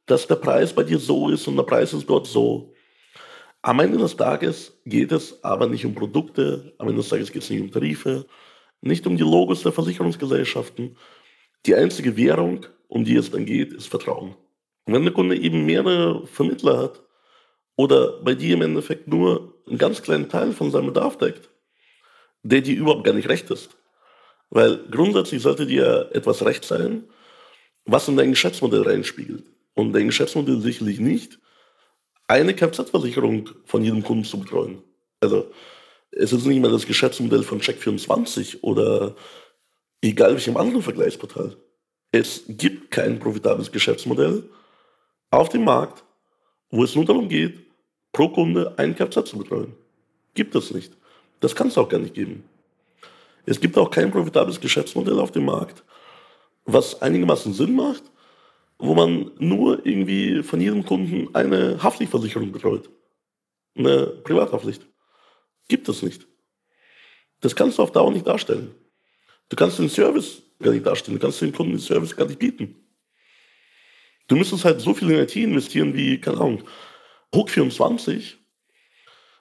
dass 0.05 0.27
der 0.27 0.35
Preis 0.35 0.73
bei 0.73 0.83
dir 0.83 0.99
so 0.99 1.29
ist 1.29 1.47
und 1.47 1.55
der 1.55 1.63
Preis 1.63 1.93
ist 1.93 2.09
dort 2.09 2.27
so. 2.27 2.73
Am 3.61 3.79
Ende 3.79 3.97
des 3.97 4.17
Tages 4.17 4.77
geht 4.85 5.11
es 5.11 5.41
aber 5.43 5.67
nicht 5.67 5.85
um 5.85 5.95
Produkte, 5.95 6.73
am 6.77 6.89
Ende 6.89 7.01
des 7.01 7.09
Tages 7.09 7.31
geht 7.31 7.43
es 7.43 7.49
nicht 7.49 7.61
um 7.61 7.71
Tarife, 7.71 8.25
nicht 8.81 9.07
um 9.07 9.15
die 9.15 9.23
Logos 9.23 9.63
der 9.63 9.71
Versicherungsgesellschaften. 9.71 10.97
Die 11.65 11.75
einzige 11.75 12.17
Währung, 12.17 12.65
um 12.89 13.05
die 13.05 13.15
es 13.15 13.31
dann 13.31 13.45
geht, 13.45 13.71
ist 13.71 13.87
Vertrauen. 13.87 14.35
Und 14.85 14.93
wenn 14.93 15.03
der 15.03 15.13
Kunde 15.13 15.37
eben 15.37 15.65
mehrere 15.65 16.27
Vermittler 16.27 16.77
hat 16.77 17.03
oder 17.77 18.21
bei 18.21 18.35
dir 18.35 18.55
im 18.55 18.61
Endeffekt 18.61 19.07
nur 19.07 19.53
einen 19.67 19.77
ganz 19.77 20.01
kleinen 20.01 20.27
Teil 20.27 20.51
von 20.51 20.71
seinem 20.71 20.87
Bedarf 20.87 21.17
deckt, 21.17 21.49
der 22.43 22.61
dir 22.61 22.75
überhaupt 22.75 23.03
gar 23.03 23.13
nicht 23.13 23.29
recht 23.29 23.49
ist, 23.49 23.75
weil 24.49 24.85
grundsätzlich 24.89 25.41
sollte 25.41 25.65
dir 25.65 26.09
etwas 26.13 26.45
recht 26.45 26.63
sein, 26.63 27.05
was 27.85 28.07
in 28.07 28.17
dein 28.17 28.31
Geschäftsmodell 28.31 28.83
reinspiegelt. 28.83 29.43
Und 29.73 29.93
dein 29.93 30.07
Geschäftsmodell 30.07 30.61
sicherlich 30.61 30.99
nicht, 30.99 31.39
eine 32.27 32.53
Kfz-Versicherung 32.53 33.49
von 33.65 33.83
jedem 33.83 34.03
Kunden 34.03 34.23
zu 34.23 34.39
betreuen. 34.39 34.83
Also 35.19 35.51
es 36.11 36.31
ist 36.31 36.45
nicht 36.45 36.61
mehr 36.61 36.71
das 36.71 36.85
Geschäftsmodell 36.85 37.43
von 37.43 37.59
Check24 37.59 38.61
oder 38.61 39.15
egal 40.01 40.33
welchem 40.33 40.57
anderen 40.57 40.83
Vergleichsportal. 40.83 41.57
Es 42.11 42.43
gibt 42.47 42.91
kein 42.91 43.19
profitables 43.19 43.71
Geschäftsmodell 43.71 44.47
auf 45.31 45.49
dem 45.49 45.63
Markt, 45.63 46.03
wo 46.69 46.83
es 46.83 46.95
nur 46.95 47.05
darum 47.05 47.27
geht, 47.27 47.59
pro 48.11 48.29
Kunde 48.29 48.77
einen 48.77 48.95
Kfz 48.95 49.29
zu 49.29 49.37
betreuen. 49.37 49.73
Gibt 50.35 50.55
es 50.55 50.71
nicht. 50.71 50.93
Das 51.43 51.55
kann 51.55 51.67
es 51.67 51.77
auch 51.77 51.89
gar 51.89 51.99
nicht 51.99 52.13
geben. 52.13 52.45
Es 53.45 53.59
gibt 53.59 53.77
auch 53.77 53.91
kein 53.91 54.11
profitables 54.11 54.61
Geschäftsmodell 54.61 55.19
auf 55.19 55.31
dem 55.31 55.43
Markt, 55.43 55.83
was 56.63 57.01
einigermaßen 57.01 57.53
Sinn 57.53 57.75
macht, 57.75 58.03
wo 58.79 58.95
man 58.95 59.29
nur 59.39 59.85
irgendwie 59.85 60.41
von 60.41 60.61
jedem 60.61 60.85
Kunden 60.85 61.35
eine 61.35 61.83
Haftpflichtversicherung 61.83 62.53
betreut. 62.53 62.89
Eine 63.75 64.05
Privathaftpflicht. 64.23 64.87
Gibt 65.67 65.89
es 65.89 66.01
nicht. 66.01 66.25
Das 67.41 67.57
kannst 67.57 67.77
du 67.77 67.83
auf 67.83 67.91
Dauer 67.91 68.13
nicht 68.13 68.25
darstellen. 68.25 68.73
Du 69.49 69.57
kannst 69.57 69.79
den 69.79 69.89
Service 69.89 70.43
gar 70.61 70.71
nicht 70.71 70.85
darstellen. 70.85 71.19
Du 71.19 71.21
kannst 71.21 71.41
den 71.41 71.51
Kunden 71.51 71.73
den 71.73 71.81
Service 71.81 72.15
gar 72.15 72.25
nicht 72.25 72.39
bieten. 72.39 72.87
Du 74.29 74.37
müsstest 74.37 74.63
halt 74.63 74.79
so 74.79 74.93
viel 74.93 75.11
in 75.11 75.19
IT 75.19 75.35
investieren 75.35 75.93
wie, 75.93 76.21
keine 76.21 76.37
Ahnung, 76.37 76.63
Hook 77.35 77.49
24 77.49 78.42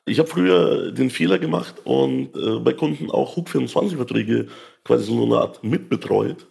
ich 0.05 0.19
habe 0.19 0.29
früher 0.29 0.91
den 0.93 1.11
Fehler 1.11 1.39
gemacht 1.39 1.77
und 1.85 2.35
äh, 2.37 2.59
bei 2.59 2.73
Kunden 2.73 3.11
auch 3.11 3.37
Hook24-Verträge 3.37 4.49
quasi 4.85 5.05
so 5.05 5.25
eine 5.25 5.39
Art 5.39 5.63
mitbetreut. 5.63 6.47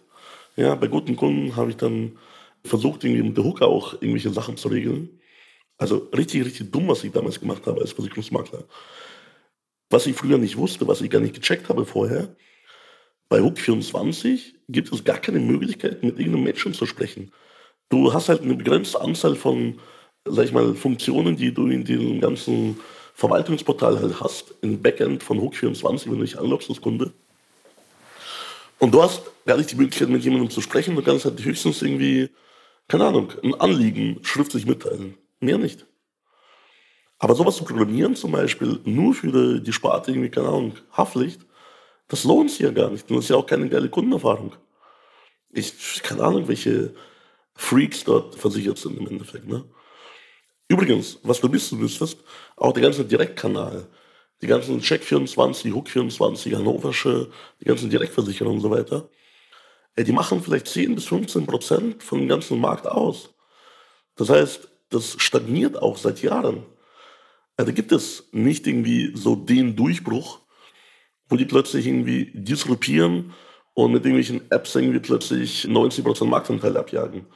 Ja, 0.56 0.74
bei 0.74 0.86
guten 0.86 1.16
Kunden 1.16 1.56
habe 1.56 1.70
ich 1.70 1.76
dann 1.76 2.18
versucht, 2.64 3.04
irgendwie 3.04 3.22
mit 3.22 3.36
der 3.36 3.44
Hook 3.44 3.62
auch 3.62 3.94
irgendwelche 3.94 4.30
Sachen 4.30 4.56
zu 4.56 4.68
regeln. 4.68 5.20
Also 5.78 6.08
richtig, 6.16 6.44
richtig 6.44 6.70
dumm, 6.70 6.88
was 6.88 7.04
ich 7.04 7.12
damals 7.12 7.40
gemacht 7.40 7.66
habe 7.66 7.80
als 7.80 7.92
Versicherungsmakler. 7.92 8.64
Was 9.90 10.06
ich 10.06 10.16
früher 10.16 10.38
nicht 10.38 10.56
wusste, 10.56 10.86
was 10.88 11.00
ich 11.00 11.10
gar 11.10 11.20
nicht 11.20 11.34
gecheckt 11.34 11.68
habe 11.68 11.84
vorher, 11.84 12.34
bei 13.28 13.40
Hook24 13.40 14.54
gibt 14.68 14.92
es 14.92 15.04
gar 15.04 15.18
keine 15.18 15.40
Möglichkeit, 15.40 16.02
mit 16.02 16.18
irgendeinem 16.18 16.44
Menschen 16.44 16.74
zu 16.74 16.86
sprechen. 16.86 17.32
Du 17.88 18.12
hast 18.12 18.28
halt 18.28 18.42
eine 18.42 18.54
begrenzte 18.54 19.00
Anzahl 19.00 19.34
von, 19.34 19.80
sag 20.24 20.44
ich 20.44 20.52
mal, 20.52 20.74
Funktionen, 20.74 21.36
die 21.36 21.52
du 21.52 21.66
in 21.66 21.84
den 21.84 22.20
ganzen 22.20 22.78
Verwaltungsportal 23.14 24.00
halt 24.00 24.20
hast, 24.20 24.54
im 24.62 24.80
Backend 24.82 25.22
von 25.22 25.38
Hook24, 25.38 26.06
wenn 26.06 26.18
du 26.18 26.24
dich 26.24 26.38
anloggst 26.38 26.70
als 26.70 26.80
Kunde. 26.80 27.12
Und 28.78 28.92
du 28.92 29.02
hast 29.02 29.22
gar 29.46 29.56
nicht 29.56 29.70
die 29.70 29.76
Möglichkeit, 29.76 30.08
mit 30.08 30.24
jemandem 30.24 30.50
zu 30.50 30.60
sprechen. 30.60 30.96
Du 30.96 31.02
kannst 31.02 31.24
halt 31.24 31.42
höchstens 31.44 31.82
irgendwie, 31.82 32.30
keine 32.88 33.06
Ahnung, 33.06 33.32
ein 33.42 33.54
Anliegen 33.54 34.18
schriftlich 34.22 34.66
mitteilen. 34.66 35.16
Mehr 35.40 35.58
nicht. 35.58 35.86
Aber 37.18 37.36
sowas 37.36 37.56
zu 37.56 37.64
programmieren 37.64 38.16
zum 38.16 38.32
Beispiel, 38.32 38.80
nur 38.84 39.14
für 39.14 39.60
die, 39.60 39.72
Sparte 39.72 40.10
irgendwie, 40.10 40.30
keine 40.30 40.48
Ahnung, 40.48 40.72
Haftpflicht, 40.90 41.40
das 42.08 42.24
lohnt 42.24 42.50
sich 42.50 42.58
ja 42.58 42.72
gar 42.72 42.90
nicht. 42.90 43.08
Das 43.08 43.18
ist 43.18 43.30
ja 43.30 43.36
auch 43.36 43.46
keine 43.46 43.68
geile 43.68 43.88
Kundenerfahrung. 43.88 44.56
Ich, 45.52 46.02
keine 46.02 46.24
Ahnung, 46.24 46.48
welche 46.48 46.92
Freaks 47.54 48.02
dort 48.02 48.34
versichert 48.34 48.78
sind 48.78 48.98
im 48.98 49.06
Endeffekt. 49.06 49.46
Ne? 49.46 49.64
Übrigens, 50.72 51.18
was 51.22 51.38
du 51.38 51.52
wissen 51.52 51.78
müsstest, 51.78 52.20
auch 52.56 52.72
der 52.72 52.84
ganze 52.84 53.04
Direktkanal, 53.04 53.88
die 54.40 54.46
ganzen 54.46 54.80
Check24, 54.80 55.70
Hook24, 55.70 56.56
Hannoversche, 56.56 57.28
die 57.60 57.66
ganzen 57.66 57.90
Direktversicherungen 57.90 58.56
und 58.56 58.62
so 58.62 58.70
weiter, 58.70 59.10
die 59.98 60.12
machen 60.12 60.42
vielleicht 60.42 60.68
10 60.68 60.94
bis 60.94 61.04
15 61.04 61.44
Prozent 61.44 62.02
von 62.02 62.20
dem 62.20 62.28
ganzen 62.28 62.58
Markt 62.58 62.86
aus. 62.86 63.34
Das 64.16 64.30
heißt, 64.30 64.66
das 64.88 65.16
stagniert 65.18 65.76
auch 65.76 65.98
seit 65.98 66.22
Jahren. 66.22 66.62
Also 67.58 67.70
da 67.70 67.74
gibt 67.74 67.92
es 67.92 68.30
nicht 68.32 68.66
irgendwie 68.66 69.12
so 69.14 69.36
den 69.36 69.76
Durchbruch, 69.76 70.40
wo 71.28 71.36
die 71.36 71.44
plötzlich 71.44 71.86
irgendwie 71.86 72.30
disruptieren 72.32 73.34
und 73.74 73.92
mit 73.92 74.06
irgendwelchen 74.06 74.50
Apps 74.50 74.74
irgendwie 74.74 75.00
plötzlich 75.00 75.66
90% 75.66 76.24
Marktanteil 76.24 76.78
abjagen. 76.78 77.26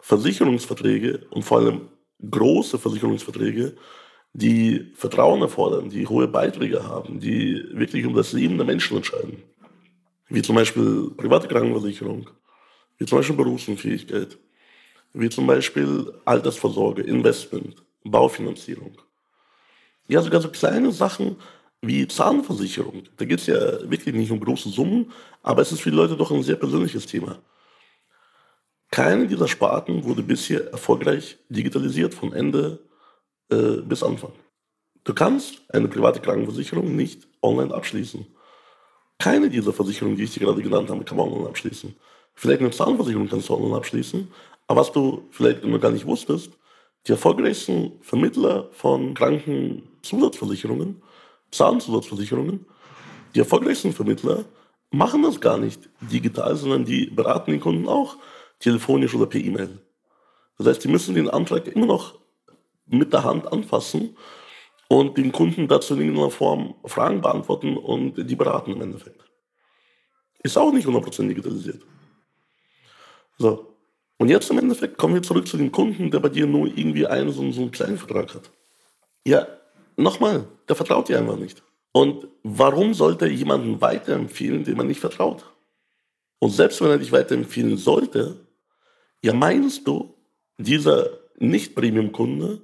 Versicherungsverträge 0.00 1.26
und 1.28 1.42
vor 1.42 1.58
allem 1.58 1.90
große 2.28 2.78
Versicherungsverträge, 2.78 3.76
die 4.32 4.92
Vertrauen 4.94 5.42
erfordern, 5.42 5.90
die 5.90 6.06
hohe 6.06 6.28
Beiträge 6.28 6.84
haben, 6.84 7.20
die 7.20 7.62
wirklich 7.72 8.06
um 8.06 8.14
das 8.14 8.32
Leben 8.32 8.56
der 8.56 8.66
Menschen 8.66 8.96
entscheiden. 8.96 9.42
Wie 10.28 10.42
zum 10.42 10.56
Beispiel 10.56 11.10
private 11.16 11.48
Krankenversicherung, 11.48 12.30
wie 12.98 13.04
zum 13.04 13.18
Beispiel 13.18 13.36
Berufsunfähigkeit, 13.36 14.38
wie 15.12 15.28
zum 15.28 15.46
Beispiel 15.46 16.12
Altersvorsorge, 16.24 17.02
Investment, 17.02 17.84
Baufinanzierung. 18.04 18.96
Ja, 20.08 20.22
sogar 20.22 20.40
so 20.40 20.48
kleine 20.48 20.92
Sachen 20.92 21.36
wie 21.82 22.06
Zahnversicherung. 22.08 23.02
Da 23.16 23.24
geht 23.24 23.40
es 23.40 23.46
ja 23.46 23.90
wirklich 23.90 24.14
nicht 24.14 24.30
um 24.30 24.40
große 24.40 24.70
Summen, 24.70 25.10
aber 25.42 25.62
es 25.62 25.72
ist 25.72 25.80
für 25.80 25.90
die 25.90 25.96
Leute 25.96 26.16
doch 26.16 26.30
ein 26.30 26.42
sehr 26.42 26.56
persönliches 26.56 27.06
Thema. 27.06 27.38
Keine 28.92 29.26
dieser 29.26 29.48
Sparten 29.48 30.04
wurde 30.04 30.22
bisher 30.22 30.70
erfolgreich 30.70 31.38
digitalisiert 31.48 32.12
von 32.12 32.34
Ende 32.34 32.78
äh, 33.50 33.80
bis 33.80 34.02
Anfang. 34.02 34.32
Du 35.04 35.14
kannst 35.14 35.62
eine 35.70 35.88
private 35.88 36.20
Krankenversicherung 36.20 36.94
nicht 36.94 37.26
online 37.40 37.74
abschließen. 37.74 38.26
Keine 39.18 39.48
dieser 39.48 39.72
Versicherungen, 39.72 40.18
die 40.18 40.24
ich 40.24 40.34
dir 40.34 40.40
gerade 40.40 40.60
genannt 40.60 40.90
habe, 40.90 41.04
kann 41.04 41.16
man 41.16 41.28
online 41.28 41.48
abschließen. 41.48 41.96
Vielleicht 42.34 42.60
eine 42.60 42.70
Zahnversicherung 42.70 43.30
kannst 43.30 43.48
du 43.48 43.54
online 43.54 43.76
abschließen, 43.76 44.28
aber 44.66 44.80
was 44.82 44.92
du 44.92 45.26
vielleicht 45.30 45.62
immer 45.62 45.78
gar 45.78 45.90
nicht 45.90 46.06
wusstest, 46.06 46.52
die 47.06 47.12
erfolgreichsten 47.12 47.92
Vermittler 48.02 48.68
von 48.72 49.14
Krankenzusatzversicherungen, 49.14 51.00
Zahnzusatzversicherungen, 51.50 52.66
die 53.34 53.38
erfolgreichsten 53.38 53.94
Vermittler 53.94 54.44
machen 54.90 55.22
das 55.22 55.40
gar 55.40 55.56
nicht 55.56 55.88
digital, 56.02 56.54
sondern 56.56 56.84
die 56.84 57.06
beraten 57.06 57.52
den 57.52 57.60
Kunden 57.60 57.88
auch 57.88 58.18
telefonisch 58.62 59.14
oder 59.14 59.26
per 59.26 59.40
E-Mail. 59.40 59.78
Das 60.58 60.66
heißt, 60.66 60.84
die 60.84 60.88
müssen 60.88 61.14
den 61.14 61.28
Antrag 61.28 61.66
immer 61.66 61.86
noch 61.86 62.18
mit 62.86 63.12
der 63.12 63.24
Hand 63.24 63.50
anfassen 63.52 64.16
und 64.88 65.16
den 65.16 65.32
Kunden 65.32 65.68
dazu 65.68 65.94
in 65.94 66.00
irgendeiner 66.00 66.30
Form 66.30 66.74
Fragen 66.84 67.20
beantworten 67.20 67.76
und 67.76 68.14
die 68.16 68.36
beraten 68.36 68.72
im 68.72 68.82
Endeffekt. 68.82 69.22
Ist 70.42 70.58
auch 70.58 70.72
nicht 70.72 70.86
100% 70.86 71.28
digitalisiert. 71.28 71.82
So. 73.38 73.74
Und 74.18 74.28
jetzt 74.28 74.50
im 74.50 74.58
Endeffekt 74.58 74.98
kommen 74.98 75.14
wir 75.14 75.22
zurück 75.22 75.48
zu 75.48 75.56
dem 75.56 75.72
Kunden, 75.72 76.10
der 76.10 76.20
bei 76.20 76.28
dir 76.28 76.46
nur 76.46 76.66
irgendwie 76.66 77.06
einen 77.06 77.32
so, 77.32 77.50
so 77.50 77.62
einen 77.62 77.70
kleinen 77.70 77.98
Vertrag 77.98 78.34
hat. 78.34 78.50
Ja, 79.26 79.46
nochmal, 79.96 80.46
der 80.68 80.76
vertraut 80.76 81.08
dir 81.08 81.18
einfach 81.18 81.36
nicht. 81.36 81.62
Und 81.92 82.28
warum 82.42 82.94
sollte 82.94 83.26
er 83.26 83.32
jemanden 83.32 83.80
weiterempfehlen, 83.80 84.64
dem 84.64 84.76
man 84.76 84.86
nicht 84.86 85.00
vertraut? 85.00 85.44
Und 86.38 86.50
selbst 86.50 86.80
wenn 86.80 86.90
er 86.90 86.98
dich 86.98 87.12
weiterempfehlen 87.12 87.76
sollte, 87.76 88.36
ja 89.22 89.32
meinst 89.32 89.86
du, 89.86 90.14
dieser 90.58 91.10
Nicht-Premium-Kunde, 91.38 92.60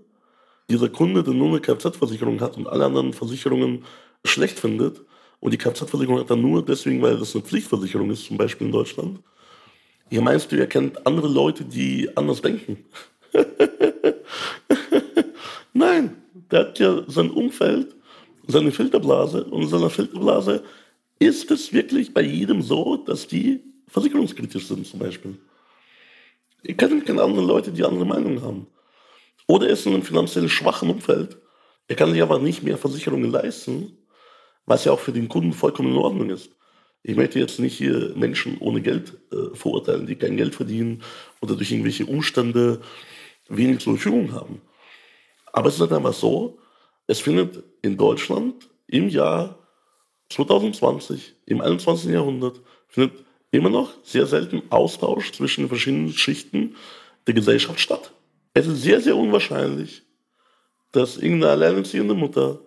dieser 0.68 0.88
Kunde, 0.88 1.22
der 1.22 1.34
nur 1.34 1.48
eine 1.48 1.60
Kfz-Versicherung 1.60 2.40
hat 2.40 2.56
und 2.56 2.68
alle 2.68 2.84
anderen 2.84 3.12
Versicherungen 3.12 3.84
schlecht 4.24 4.58
findet, 4.58 5.00
und 5.40 5.52
die 5.52 5.58
Kfz-Versicherung 5.58 6.18
hat 6.18 6.30
er 6.30 6.36
nur 6.36 6.64
deswegen, 6.64 7.00
weil 7.00 7.16
das 7.16 7.34
eine 7.34 7.44
Pflichtversicherung 7.44 8.10
ist, 8.10 8.24
zum 8.24 8.36
Beispiel 8.36 8.66
in 8.66 8.72
Deutschland, 8.72 9.20
ja 10.10 10.20
meinst 10.20 10.50
du, 10.50 10.56
er 10.56 10.66
kennt 10.66 11.06
andere 11.06 11.28
Leute, 11.28 11.64
die 11.64 12.10
anders 12.16 12.42
denken? 12.42 12.84
Nein, 15.72 16.16
der 16.50 16.60
hat 16.60 16.78
ja 16.78 17.04
sein 17.06 17.30
Umfeld, 17.30 17.94
seine 18.48 18.72
Filterblase 18.72 19.44
und 19.44 19.62
in 19.62 19.68
seiner 19.68 19.90
Filterblase 19.90 20.64
ist 21.20 21.50
es 21.50 21.72
wirklich 21.72 22.12
bei 22.12 22.22
jedem 22.22 22.62
so, 22.62 22.96
dass 22.96 23.26
die 23.26 23.60
versicherungskritisch 23.88 24.66
sind 24.66 24.86
zum 24.86 24.98
Beispiel. 24.98 25.36
Ihr 26.62 26.76
kennt 26.76 27.06
keine 27.06 27.22
anderen 27.22 27.46
Leute, 27.46 27.72
die 27.72 27.84
andere 27.84 28.04
Meinungen 28.04 28.42
haben. 28.42 28.66
Oder 29.46 29.66
er 29.66 29.72
ist 29.72 29.86
in 29.86 29.94
einem 29.94 30.02
finanziell 30.02 30.48
schwachen 30.48 30.90
Umfeld. 30.90 31.38
Er 31.86 31.96
kann 31.96 32.12
sich 32.12 32.22
aber 32.22 32.38
nicht 32.38 32.62
mehr 32.62 32.76
Versicherungen 32.76 33.30
leisten, 33.30 33.96
was 34.66 34.84
ja 34.84 34.92
auch 34.92 35.00
für 35.00 35.12
den 35.12 35.28
Kunden 35.28 35.52
vollkommen 35.52 35.92
in 35.92 35.98
Ordnung 35.98 36.30
ist. 36.30 36.50
Ich 37.02 37.16
möchte 37.16 37.38
jetzt 37.38 37.58
nicht 37.58 37.76
hier 37.78 38.12
Menschen 38.16 38.58
ohne 38.58 38.82
Geld 38.82 39.16
äh, 39.32 39.54
verurteilen, 39.54 40.06
die 40.06 40.16
kein 40.16 40.36
Geld 40.36 40.54
verdienen 40.54 41.02
oder 41.40 41.54
durch 41.54 41.70
irgendwelche 41.70 42.04
Umstände 42.04 42.80
wenig 43.48 43.78
zur 43.78 43.94
Verfügung 43.94 44.32
haben. 44.32 44.60
Aber 45.52 45.68
es 45.68 45.76
ist 45.76 45.80
halt 45.80 45.92
einfach 45.92 46.12
so, 46.12 46.58
es 47.06 47.20
findet 47.20 47.62
in 47.80 47.96
Deutschland 47.96 48.68
im 48.86 49.08
Jahr 49.08 49.58
2020, 50.30 51.36
im 51.46 51.60
21. 51.62 52.10
Jahrhundert, 52.10 52.60
findet 52.88 53.24
immer 53.50 53.70
noch 53.70 53.92
sehr 54.02 54.26
selten 54.26 54.62
Austausch 54.70 55.32
zwischen 55.32 55.62
den 55.62 55.68
verschiedenen 55.68 56.12
Schichten 56.12 56.76
der 57.26 57.34
Gesellschaft 57.34 57.80
statt. 57.80 58.12
Es 58.54 58.66
ist 58.66 58.82
sehr, 58.82 59.00
sehr 59.00 59.16
unwahrscheinlich, 59.16 60.02
dass 60.92 61.16
irgendeine 61.16 61.52
alleinerziehende 61.52 62.14
Mutter, 62.14 62.60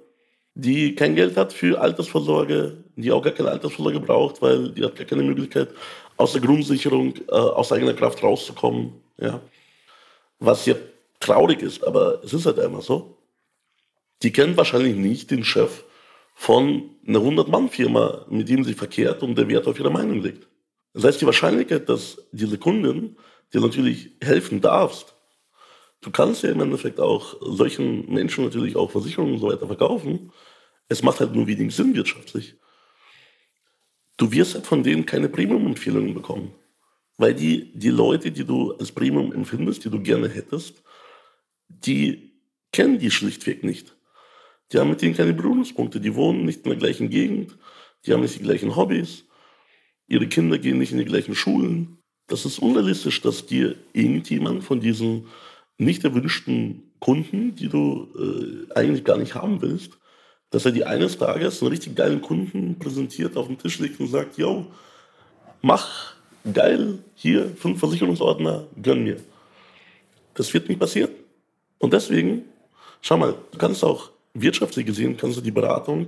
die 0.54 0.96
kein 0.96 1.16
Geld 1.16 1.38
hat 1.38 1.54
für 1.54 1.80
Altersvorsorge, 1.80 2.84
die 2.96 3.12
auch 3.12 3.22
gar 3.22 3.34
keine 3.34 3.50
Altersvorsorge 3.50 4.00
braucht, 4.00 4.42
weil 4.42 4.72
die 4.72 4.84
hat 4.84 4.96
gar 4.96 5.06
keine 5.06 5.24
Möglichkeit, 5.24 5.70
aus 6.18 6.34
der 6.34 6.42
Grundsicherung 6.42 7.16
äh, 7.28 7.32
aus 7.32 7.72
eigener 7.72 7.94
Kraft 7.94 8.22
rauszukommen. 8.22 8.94
Ja. 9.18 9.42
Was 10.40 10.66
ja 10.66 10.76
traurig 11.20 11.62
ist, 11.62 11.84
aber 11.84 12.24
es 12.24 12.34
ist 12.34 12.46
halt 12.46 12.60
einfach 12.60 12.82
so. 12.82 13.18
Die 14.24 14.32
kennt 14.32 14.58
wahrscheinlich 14.58 14.96
nicht 14.96 15.32
den 15.32 15.44
Chef 15.44 15.84
von 16.36 16.90
einer 17.08 17.20
100-Mann-Firma, 17.20 18.26
mit 18.30 18.50
dem 18.50 18.64
sie 18.64 18.74
verkehrt 18.74 19.24
und 19.24 19.38
der 19.38 19.48
Wert 19.48 19.68
auf 19.68 19.80
ihre 19.80 19.92
Meinung 19.92 20.22
legt. 20.22 20.48
Das 20.94 21.04
heißt, 21.04 21.22
die 21.22 21.26
Wahrscheinlichkeit, 21.26 21.88
dass 21.88 22.28
diese 22.32 22.58
Kundin 22.58 23.18
dir 23.54 23.62
natürlich 23.62 24.12
helfen 24.22 24.62
darfst, 24.62 25.16
du 26.02 26.12
kannst 26.12 26.44
ja 26.44 26.52
im 26.52 26.62
Endeffekt 26.62 27.00
auch 27.00 27.38
solchen 27.42 28.12
Menschen 28.12 28.44
natürlich 28.44 28.76
auch 28.76 28.92
Versicherungen 28.92 29.36
und 29.36 29.40
so 29.40 29.48
weiter 29.48 29.68
verkaufen. 29.68 30.32
Es 30.90 31.04
macht 31.04 31.20
halt 31.20 31.34
nur 31.34 31.48
wenig 31.48 31.76
Sinn 31.76 31.96
wirtschaftlich. 31.96 32.56
Du 34.18 34.32
wirst 34.32 34.56
halt 34.56 34.68
von 34.68 34.84
denen 34.84 35.06
keine 35.06 35.30
Premium-Empfehlungen 35.30 36.14
bekommen. 36.14 36.54
Weil 37.18 37.34
die, 37.34 37.72
die 37.74 37.90
Leute, 37.90 38.32
die 38.32 38.46
du 38.46 38.74
als 38.74 38.92
Premium 38.92 39.32
empfindest, 39.32 39.86
die 39.86 39.90
du 39.90 40.02
gerne 40.02 40.28
hättest, 40.28 40.82
die 41.70 42.34
kennen 42.72 43.00
die 43.00 43.12
schlichtweg 43.12 43.64
nicht. 43.64 43.96
Die 44.72 44.80
haben 44.80 44.90
mit 44.90 45.02
denen 45.02 45.16
keine 45.16 45.34
Berührungspunkte, 45.34 46.00
die 46.00 46.16
wohnen 46.16 46.46
nicht 46.46 46.66
in 46.66 46.72
der 46.72 46.80
gleichen 46.80 47.10
Gegend, 47.10 47.58
die 48.06 48.14
haben 48.14 48.22
nicht 48.22 48.40
die 48.40 48.44
gleichen 48.44 48.76
Hobbys, 48.76 49.26
ihre 50.08 50.28
Kinder 50.28 50.58
gehen 50.58 50.78
nicht 50.78 50.92
in 50.92 50.98
die 50.98 51.06
gleichen 51.06 51.36
Schulen. 51.36 51.98
Das 52.28 52.46
ist 52.46 52.60
unrealistisch, 52.60 53.22
dass 53.22 53.46
dir 53.46 53.76
irgendjemand 53.94 54.64
von 54.64 54.80
diesen 54.80 55.28
nicht 55.78 56.04
erwünschten 56.04 56.92
Kunden, 57.00 57.56
die 57.56 57.68
du 57.68 58.08
äh, 58.18 58.74
eigentlich 58.74 59.04
gar 59.04 59.18
nicht 59.18 59.36
haben 59.36 59.62
willst, 59.62 59.98
dass 60.52 60.66
er 60.66 60.72
dir 60.72 60.88
eines 60.88 61.18
Tages 61.18 61.62
einen 61.62 61.72
richtig 61.72 61.96
geilen 61.96 62.22
Kunden 62.22 62.78
präsentiert, 62.78 63.36
auf 63.38 63.48
den 63.48 63.58
Tisch 63.58 63.80
legt 63.80 64.00
und 64.00 64.08
sagt, 64.08 64.38
yo, 64.38 64.68
mach 65.62 66.14
geil, 66.54 67.00
hier 67.16 67.50
fünf 67.56 67.80
Versicherungsordner, 67.80 68.68
gönn 68.82 69.04
mir. 69.04 69.18
Das 70.34 70.54
wird 70.54 70.70
nicht 70.70 70.80
passieren. 70.80 71.12
Und 71.80 71.94
deswegen, 71.94 72.44
schau 73.02 73.18
mal, 73.18 73.36
du 73.52 73.58
kannst 73.58 73.84
auch 73.84 74.12
wirtschaftlich 74.34 74.86
gesehen, 74.86 75.18
kannst 75.18 75.38
du 75.38 75.42
die 75.42 75.52
Beratung 75.52 76.08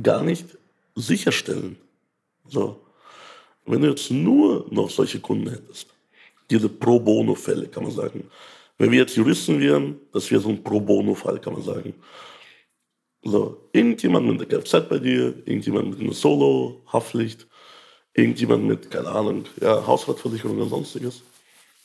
gar 0.00 0.22
nicht 0.22 0.46
sicherstellen. 0.94 1.76
So. 2.48 2.80
Wenn 3.66 3.82
du 3.82 3.88
jetzt 3.88 4.10
nur 4.10 4.66
noch 4.70 4.90
solche 4.90 5.20
Kunden 5.20 5.50
hättest, 5.50 5.88
diese 6.50 6.68
Pro 6.68 7.00
Bono-Fälle, 7.00 7.66
kann 7.66 7.82
man 7.82 7.92
sagen. 7.92 8.30
Wenn 8.78 8.92
wir 8.92 9.00
jetzt 9.00 9.16
Juristen 9.16 9.60
wären, 9.60 10.00
das 10.12 10.30
wäre 10.30 10.40
so 10.40 10.50
ein 10.50 10.62
Pro 10.62 10.80
Bono-Fall, 10.80 11.40
kann 11.40 11.54
man 11.54 11.62
sagen. 11.62 11.94
So, 13.22 13.68
irgendjemand 13.72 14.26
mit 14.28 14.40
der 14.40 14.60
Kfz 14.60 14.88
bei 14.88 14.98
dir, 14.98 15.34
irgendjemand 15.44 15.90
mit 15.90 16.00
einer 16.00 16.12
Solo-Haftpflicht, 16.12 17.48
irgendjemand 18.14 18.64
mit, 18.64 18.90
keine 18.90 19.08
Ahnung, 19.08 19.44
ja, 19.60 19.84
Hausratversicherung 19.84 20.56
oder 20.58 20.68
sonstiges. 20.68 21.22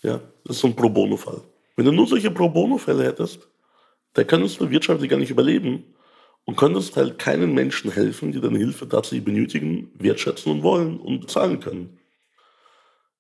Ja, 0.04 0.22
das 0.44 0.58
ist 0.58 0.62
so 0.62 0.68
ein 0.68 0.76
Pro 0.76 0.90
Bono-Fall. 0.90 1.42
Wenn 1.76 1.86
du 1.86 1.92
nur 1.92 2.08
solche 2.08 2.30
Pro 2.30 2.48
Bono-Fälle 2.48 3.06
hättest, 3.06 3.48
dann 4.14 4.28
könntest 4.28 4.60
du 4.60 4.70
wirtschaftlich 4.70 5.10
gar 5.10 5.18
nicht 5.18 5.32
überleben 5.32 5.84
und 6.46 6.58
könntest 6.58 6.96
halt 6.96 7.20
keinen 7.20 7.54
Menschen 7.54 7.92
helfen, 7.92 8.32
die 8.32 8.42
deine 8.42 8.58
Hilfe 8.58 8.88
tatsächlich 8.88 9.24
benötigen, 9.24 9.92
wertschätzen 9.96 10.52
und 10.52 10.64
wollen 10.64 11.00
und 11.00 11.22
bezahlen 11.22 11.60
können. 11.60 12.00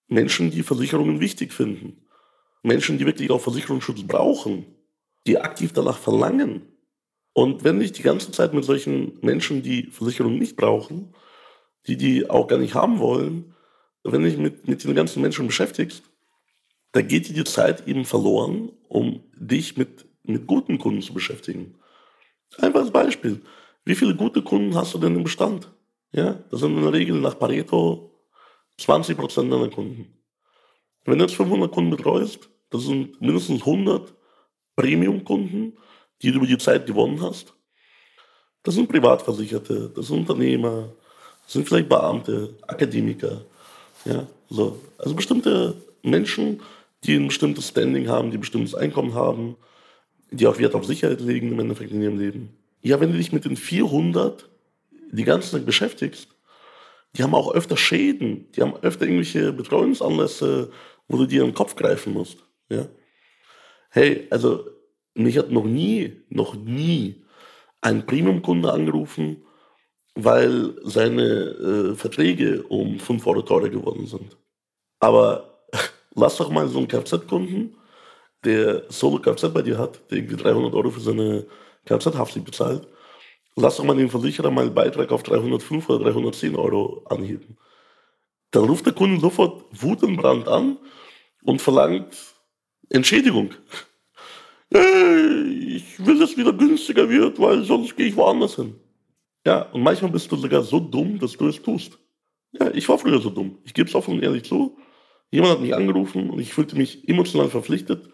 Menschen, 0.08 0.52
die 0.52 0.64
Versicherungen 0.64 1.20
wichtig 1.20 1.54
finden. 1.54 2.06
Menschen, 2.64 2.98
die 2.98 3.06
wirklich 3.06 3.32
auch 3.32 3.42
Versicherungsschutz 3.42 4.04
brauchen, 4.04 4.66
die 5.26 5.40
aktiv 5.40 5.72
danach 5.74 5.98
verlangen. 5.98 6.64
Und 7.34 7.64
wenn 7.64 7.80
dich 7.80 7.94
die 7.94 8.04
ganze 8.04 8.32
Zeit 8.32 8.54
mit 8.54 8.66
solchen 8.66 9.18
Menschen, 9.22 9.64
die 9.64 9.84
Versicherungen 9.84 10.38
nicht 10.38 10.58
brauchen, 10.58 11.14
die 11.88 11.98
die 11.98 12.30
auch 12.30 12.48
gar 12.48 12.58
nicht 12.58 12.76
haben 12.76 13.00
wollen, 13.00 13.56
wenn 14.04 14.24
du 14.24 14.30
dich 14.30 14.38
mit, 14.38 14.68
mit 14.68 14.84
den 14.84 14.96
ganzen 14.96 15.22
Menschen 15.22 15.48
beschäftigst, 15.48 16.04
da 16.92 17.02
geht 17.02 17.30
dir 17.30 17.34
die 17.34 17.44
Zeit 17.44 17.88
eben 17.88 18.04
verloren, 18.04 18.72
um 18.90 19.24
dich 19.36 19.78
mit, 19.78 20.06
mit 20.24 20.46
guten 20.46 20.78
Kunden 20.78 21.02
zu 21.02 21.14
beschäftigen. 21.14 21.76
Einfaches 22.58 22.92
Beispiel. 22.92 23.42
Wie 23.86 23.96
viele 23.96 24.16
gute 24.16 24.42
Kunden 24.42 24.76
hast 24.76 24.94
du 24.94 24.98
denn 24.98 25.16
im 25.16 25.24
Bestand? 25.24 25.72
Ja, 26.12 26.34
das 26.50 26.60
sind 26.60 26.76
in 26.76 26.84
der 26.84 26.94
Regel 26.94 27.20
nach 27.20 27.40
Pareto 27.40 28.12
20 28.78 29.18
Prozent 29.18 29.52
deiner 29.52 29.70
Kunden. 29.70 30.14
Wenn 31.06 31.18
du 31.18 31.26
jetzt 31.26 31.36
500 31.36 31.72
Kunden 31.72 31.92
betreust, 31.92 32.50
das 32.70 32.84
sind 32.84 33.20
mindestens 33.22 33.62
100 33.62 34.14
Premium-Kunden, 34.76 35.78
die 36.22 36.32
du 36.32 36.38
über 36.38 36.48
die 36.48 36.58
Zeit 36.58 36.86
gewonnen 36.86 37.22
hast. 37.22 37.54
Das 38.64 38.76
sind 38.76 38.90
Privatversicherte, 38.90 39.92
das 39.96 40.08
sind 40.08 40.20
Unternehmer, 40.20 40.94
das 41.44 41.54
sind 41.54 41.68
vielleicht 41.68 41.90
Beamte, 41.90 42.56
Akademiker. 42.68 43.46
Ja, 44.06 44.28
so. 44.50 44.80
Also 44.98 45.16
bestimmte 45.16 45.76
Menschen, 46.04 46.62
die 47.04 47.16
ein 47.16 47.28
bestimmtes 47.28 47.70
Standing 47.70 48.08
haben, 48.08 48.30
die 48.30 48.38
ein 48.38 48.42
bestimmtes 48.42 48.76
Einkommen 48.76 49.16
haben, 49.16 49.56
die 50.32 50.48
auch 50.48 50.58
Wert 50.58 50.76
auf 50.76 50.86
Sicherheit 50.86 51.22
legen 51.22 51.52
im 51.52 51.60
Endeffekt 51.60 51.92
in 51.92 52.02
ihrem 52.02 52.18
Leben. 52.18 52.58
Ja, 52.82 53.00
wenn 53.00 53.12
du 53.12 53.18
dich 53.18 53.32
mit 53.32 53.46
den 53.46 53.58
400 53.58 54.50
die 55.12 55.26
ganze 55.26 55.52
Zeit 55.52 55.66
beschäftigst, 55.66 56.30
die 57.16 57.24
haben 57.24 57.36
auch 57.36 57.54
öfter 57.54 57.76
Schäden, 57.76 58.50
die 58.54 58.62
haben 58.62 58.76
öfter 58.82 59.06
irgendwelche 59.06 59.52
Betreuungsanlässe, 59.52 60.72
wo 61.08 61.18
du 61.18 61.26
dir 61.26 61.44
den 61.44 61.54
Kopf 61.54 61.76
greifen 61.76 62.14
musst. 62.14 62.38
Ja? 62.70 62.88
Hey, 63.90 64.28
also 64.30 64.66
mich 65.14 65.38
hat 65.38 65.52
noch 65.52 65.66
nie, 65.66 66.24
noch 66.30 66.56
nie 66.56 67.24
ein 67.82 68.06
Premium-Kunde 68.06 68.72
angerufen, 68.72 69.44
weil 70.16 70.76
seine 70.84 71.24
äh, 71.24 71.96
Verträge 71.96 72.64
um 72.64 73.00
5 73.00 73.28
Euro 73.28 73.42
teurer 73.42 73.70
geworden 73.70 74.08
sind. 74.08 74.38
Aber 75.00 75.66
lass 76.16 76.38
doch 76.38 76.50
mal 76.50 76.70
so 76.70 76.78
einen 76.78 76.88
Kfz-Kunden 76.88 77.76
der 78.44 78.84
Solo 78.90 79.20
Kfz 79.20 79.54
bei 79.54 79.62
dir 79.62 79.78
hat, 79.78 80.00
der 80.10 80.18
irgendwie 80.18 80.38
300 80.38 80.74
Euro 80.74 80.90
für 80.90 81.00
seine 81.00 81.46
Kfz-Haftpflicht 81.86 82.46
bezahlt, 82.46 82.88
lass 83.56 83.78
doch 83.78 83.84
mal 83.84 83.96
den 83.96 84.10
Versicherer 84.10 84.52
mal 84.52 84.66
einen 84.66 84.74
Beitrag 84.74 85.12
auf 85.12 85.24
305 85.24 85.90
oder 85.90 86.06
310 86.06 86.56
Euro 86.56 87.04
anheben. 87.10 87.58
Dann 88.52 88.66
ruft 88.66 88.86
der 88.86 88.94
Kunde 88.94 89.20
sofort 89.20 89.64
Wutenbrand 89.72 90.48
an 90.48 90.78
und 91.44 91.62
verlangt 91.62 92.16
Entschädigung. 92.90 93.52
Hey, 94.74 95.76
ich 95.76 96.06
will, 96.06 96.18
dass 96.18 96.32
es 96.32 96.38
wieder 96.38 96.54
günstiger 96.54 97.10
wird, 97.10 97.38
weil 97.42 97.62
sonst 97.66 97.94
gehe 97.98 98.08
ich 98.08 98.16
woanders 98.16 98.56
hin. 98.56 98.76
Ja, 99.46 99.64
und 99.64 99.84
manchmal 99.84 100.12
bist 100.12 100.32
du 100.32 100.38
sogar 100.38 100.64
so 100.64 100.80
dumm, 100.80 101.20
dass 101.20 101.34
du 101.34 101.50
es 101.50 101.62
tust. 101.62 102.00
Ja, 102.54 102.72
ich 102.74 102.88
war 102.88 102.98
früher 102.98 103.20
so 103.20 103.30
dumm. 103.30 103.58
Ich 103.66 103.74
gebe 103.74 103.90
es 103.90 103.96
offen 103.96 104.14
und 104.14 104.24
ehrlich 104.24 104.44
zu. 104.44 104.78
Jemand 105.30 105.52
hat 105.52 105.60
mich 105.62 105.76
angerufen 105.76 106.30
und 106.30 106.40
ich 106.40 106.54
fühlte 106.54 106.78
mich 106.78 107.06
emotional 107.10 107.50
verpflichtet, 107.50 108.10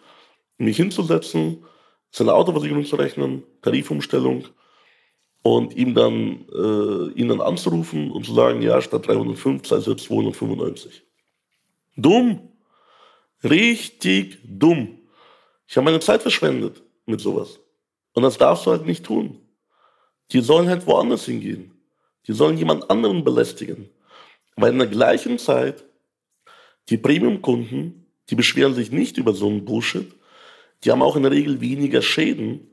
mich 0.58 0.78
hinzusetzen, 0.78 1.64
seine 2.12 2.34
Autoversicherung 2.34 2.86
zu 2.86 2.96
rechnen, 2.96 3.44
Tarifumstellung 3.62 4.46
und 5.44 5.76
ihm 5.76 5.94
dann, 5.94 6.46
äh, 6.54 7.12
ihn 7.20 7.28
dann 7.28 7.42
anzurufen 7.42 8.12
und 8.12 8.26
zu 8.26 8.34
sagen, 8.34 8.62
ja, 8.62 8.82
statt 8.82 9.08
305 9.08 9.68
sei 9.68 9.78
es 9.78 9.86
jetzt 9.86 10.04
295. 10.04 11.04
Dumm. 11.96 12.50
Richtig 13.44 14.40
dumm. 14.44 15.00
Ich 15.68 15.78
habe 15.78 15.86
meine 15.86 16.00
Zeit 16.00 16.22
verschwendet 16.22 16.82
mit 17.06 17.22
sowas. 17.22 17.60
Und 18.14 18.24
das 18.24 18.38
darfst 18.38 18.66
du 18.66 18.72
halt 18.72 18.86
nicht 18.86 19.06
tun. 19.06 19.40
Die 20.32 20.42
sollen 20.42 20.68
halt 20.68 20.88
woanders 20.88 21.26
hingehen. 21.26 21.72
Die 22.26 22.34
sollen 22.34 22.58
jemand 22.58 22.90
anderen 22.90 23.24
belästigen. 23.24 23.90
Weil 24.56 24.74
in 24.74 24.80
der 24.80 24.88
gleichen 24.88 25.38
Zeit 25.38 25.86
die 26.90 26.98
Premium-Kunden, 26.98 28.08
die 28.30 28.36
beschweren 28.36 28.74
sich 28.74 28.92
nicht 28.92 29.18
über 29.18 29.34
so 29.34 29.48
einen 29.48 29.66
Bullshit. 29.66 30.12
Die 30.84 30.92
haben 30.92 31.02
auch 31.02 31.16
in 31.16 31.24
der 31.24 31.32
Regel 31.32 31.62
weniger 31.62 32.02
Schäden, 32.02 32.70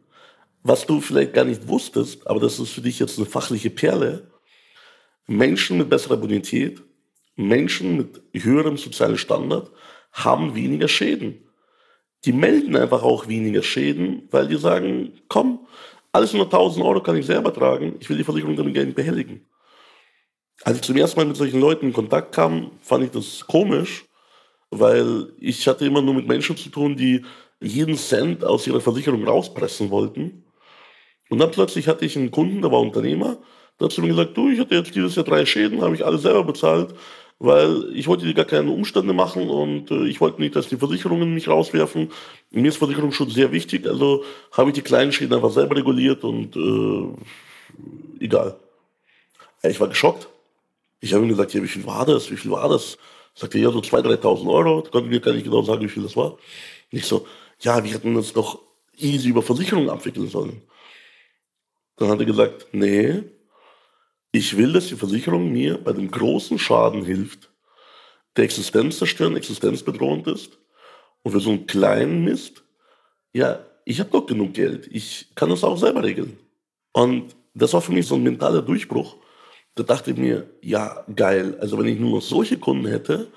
was 0.62 0.86
du 0.86 1.00
vielleicht 1.00 1.34
gar 1.34 1.44
nicht 1.44 1.68
wusstest, 1.68 2.26
aber 2.26 2.40
das 2.40 2.58
ist 2.58 2.70
für 2.70 2.80
dich 2.80 2.98
jetzt 2.98 3.18
eine 3.18 3.26
fachliche 3.26 3.70
Perle. 3.70 4.30
Menschen 5.26 5.78
mit 5.78 5.90
besserer 5.90 6.16
Bonität, 6.16 6.82
Menschen 7.36 7.96
mit 7.96 8.22
höherem 8.32 8.76
sozialen 8.76 9.18
Standard 9.18 9.70
haben 10.12 10.54
weniger 10.54 10.88
Schäden. 10.88 11.44
Die 12.24 12.32
melden 12.32 12.76
einfach 12.76 13.02
auch 13.02 13.28
weniger 13.28 13.62
Schäden, 13.62 14.28
weil 14.30 14.48
die 14.48 14.56
sagen, 14.56 15.12
komm, 15.28 15.66
alles 16.12 16.32
unter 16.32 16.44
1000 16.44 16.84
Euro 16.84 17.02
kann 17.02 17.16
ich 17.16 17.26
selber 17.26 17.52
tragen, 17.52 17.96
ich 18.00 18.08
will 18.08 18.16
die 18.16 18.24
Versicherung 18.24 18.56
damit 18.56 18.74
gar 18.74 18.84
nicht 18.84 18.94
behelligen. 18.94 19.44
Als 20.62 20.76
ich 20.76 20.82
zum 20.82 20.96
ersten 20.96 21.18
Mal 21.18 21.26
mit 21.26 21.36
solchen 21.36 21.60
Leuten 21.60 21.86
in 21.86 21.92
Kontakt 21.92 22.32
kam, 22.32 22.70
fand 22.80 23.04
ich 23.04 23.10
das 23.10 23.44
komisch, 23.46 24.04
weil 24.70 25.32
ich 25.40 25.66
hatte 25.66 25.84
immer 25.84 26.00
nur 26.00 26.14
mit 26.14 26.28
Menschen 26.28 26.56
zu 26.56 26.68
tun, 26.68 26.96
die 26.96 27.24
jeden 27.64 27.96
Cent 27.96 28.44
aus 28.44 28.66
ihrer 28.66 28.80
Versicherung 28.80 29.26
rauspressen 29.26 29.90
wollten. 29.90 30.44
Und 31.30 31.38
dann 31.38 31.50
plötzlich 31.50 31.88
hatte 31.88 32.04
ich 32.04 32.16
einen 32.16 32.30
Kunden, 32.30 32.62
der 32.62 32.70
war 32.70 32.80
Unternehmer, 32.80 33.38
der 33.80 33.86
hat 33.86 33.92
zu 33.92 34.02
mir 34.02 34.08
gesagt, 34.08 34.36
du, 34.36 34.50
ich 34.50 34.60
hatte 34.60 34.74
jetzt 34.74 34.94
dieses 34.94 35.16
Jahr 35.16 35.24
drei 35.24 35.46
Schäden, 35.46 35.82
habe 35.82 35.94
ich 35.94 36.04
alle 36.04 36.18
selber 36.18 36.44
bezahlt, 36.44 36.94
weil 37.38 37.90
ich 37.94 38.06
wollte 38.06 38.26
dir 38.26 38.34
gar 38.34 38.44
keine 38.44 38.70
Umstände 38.70 39.12
machen 39.12 39.48
und 39.48 39.90
äh, 39.90 40.06
ich 40.06 40.20
wollte 40.20 40.40
nicht, 40.40 40.54
dass 40.54 40.68
die 40.68 40.76
Versicherungen 40.76 41.34
mich 41.34 41.48
rauswerfen. 41.48 42.10
Mir 42.50 42.68
ist 42.68 42.76
Versicherungsschutz 42.76 43.34
sehr 43.34 43.50
wichtig, 43.52 43.86
also 43.86 44.22
habe 44.52 44.70
ich 44.70 44.74
die 44.74 44.82
kleinen 44.82 45.12
Schäden 45.12 45.34
einfach 45.34 45.50
selber 45.50 45.76
reguliert 45.76 46.22
und 46.22 46.54
äh, 46.56 48.24
egal. 48.24 48.56
Ich 49.62 49.80
war 49.80 49.88
geschockt. 49.88 50.28
Ich 51.00 51.12
habe 51.14 51.24
ihm 51.24 51.28
gesagt, 51.28 51.54
ja, 51.54 51.62
wie 51.62 51.68
viel 51.68 51.86
war 51.86 52.04
das? 52.04 52.30
Wie 52.30 52.36
viel 52.36 52.50
war 52.50 52.68
das? 52.68 52.98
Sagte 53.34 53.58
ja, 53.58 53.70
so 53.70 53.80
2.000, 53.80 54.20
3.000 54.20 54.52
Euro. 54.52 54.82
Da 54.82 54.90
konnte 54.90 55.08
mir 55.08 55.20
gar 55.20 55.32
nicht 55.32 55.44
genau 55.44 55.62
sagen, 55.62 55.82
wie 55.82 55.88
viel 55.88 56.02
das 56.02 56.16
war. 56.16 56.36
Nicht 56.90 57.06
so, 57.06 57.26
ja, 57.60 57.82
wir 57.82 57.92
hätten 57.92 58.14
das 58.14 58.32
doch 58.32 58.60
easy 58.96 59.28
über 59.28 59.42
Versicherungen 59.42 59.90
abwickeln 59.90 60.28
sollen. 60.28 60.62
Dann 61.96 62.08
hat 62.08 62.20
er 62.20 62.26
gesagt, 62.26 62.68
nee, 62.72 63.22
ich 64.32 64.56
will, 64.56 64.72
dass 64.72 64.88
die 64.88 64.96
Versicherung 64.96 65.52
mir 65.52 65.78
bei 65.78 65.92
dem 65.92 66.10
großen 66.10 66.58
Schaden 66.58 67.04
hilft, 67.04 67.50
der 68.36 68.44
Existenz 68.44 68.98
zerstören, 68.98 69.36
existenzbedrohend 69.36 70.26
ist. 70.26 70.58
Und 71.22 71.32
für 71.32 71.40
so 71.40 71.50
einen 71.50 71.66
kleinen 71.66 72.24
Mist, 72.24 72.64
ja, 73.32 73.64
ich 73.84 74.00
habe 74.00 74.10
doch 74.10 74.26
genug 74.26 74.54
Geld. 74.54 74.88
Ich 74.90 75.28
kann 75.34 75.50
das 75.50 75.64
auch 75.64 75.76
selber 75.76 76.02
regeln. 76.02 76.38
Und 76.92 77.36
das 77.54 77.72
war 77.72 77.80
für 77.80 77.92
mich 77.92 78.06
so 78.06 78.16
ein 78.16 78.22
mentaler 78.22 78.62
Durchbruch, 78.62 79.16
da 79.76 79.82
dachte 79.82 80.12
ich 80.12 80.16
mir, 80.16 80.48
ja, 80.60 81.04
geil. 81.14 81.56
Also 81.60 81.78
wenn 81.78 81.86
ich 81.86 81.98
nur 81.98 82.10
noch 82.10 82.22
solche 82.22 82.58
Kunden 82.58 82.86
hätte, 82.86 83.28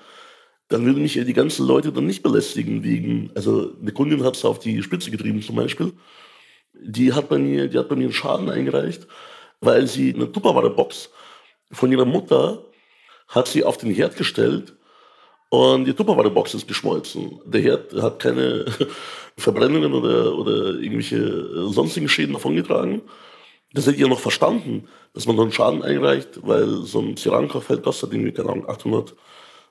dann 0.68 0.84
würden 0.84 1.02
mich 1.02 1.14
ja 1.14 1.24
die 1.24 1.32
ganzen 1.32 1.66
Leute 1.66 1.92
dann 1.92 2.06
nicht 2.06 2.22
belästigen 2.22 2.84
wegen, 2.84 3.30
also 3.34 3.72
eine 3.80 3.92
Kundin 3.92 4.22
hat 4.24 4.36
es 4.36 4.44
auf 4.44 4.58
die 4.58 4.82
Spitze 4.82 5.10
getrieben 5.10 5.42
zum 5.42 5.56
Beispiel. 5.56 5.92
Die 6.74 7.12
hat 7.12 7.28
bei 7.28 7.38
mir, 7.38 7.68
die 7.68 7.78
hat 7.78 7.88
bei 7.88 7.96
mir 7.96 8.04
einen 8.04 8.12
Schaden 8.12 8.50
eingereicht, 8.50 9.06
weil 9.60 9.86
sie 9.86 10.14
eine 10.14 10.30
Tupperware-Box 10.30 11.10
von 11.72 11.90
ihrer 11.90 12.04
Mutter 12.04 12.62
hat 13.28 13.48
sie 13.48 13.64
auf 13.64 13.78
den 13.78 13.92
Herd 13.92 14.16
gestellt 14.16 14.74
und 15.50 15.86
die 15.86 15.94
Tupperware-Box 15.94 16.54
ist 16.54 16.68
geschmolzen. 16.68 17.40
Der 17.46 17.62
Herd 17.62 17.94
hat 17.94 18.18
keine 18.18 18.66
Verbrennungen 19.38 19.94
oder, 19.94 20.36
oder 20.36 20.78
irgendwelche 20.78 21.70
sonstigen 21.70 22.08
Schäden 22.08 22.34
davongetragen. 22.34 23.02
Das 23.72 23.86
hätte 23.86 23.96
ich 23.96 24.02
ja 24.02 24.08
noch 24.08 24.20
verstanden, 24.20 24.88
dass 25.14 25.26
man 25.26 25.38
einen 25.40 25.52
Schaden 25.52 25.82
einreicht, 25.82 26.40
weil 26.42 26.82
so 26.82 27.00
ein 27.00 27.16
Cerankochfeld 27.16 27.82
kostet 27.82 28.12
irgendwie, 28.12 28.32
keine 28.32 28.50
Ahnung, 28.50 28.68
800 28.68 29.14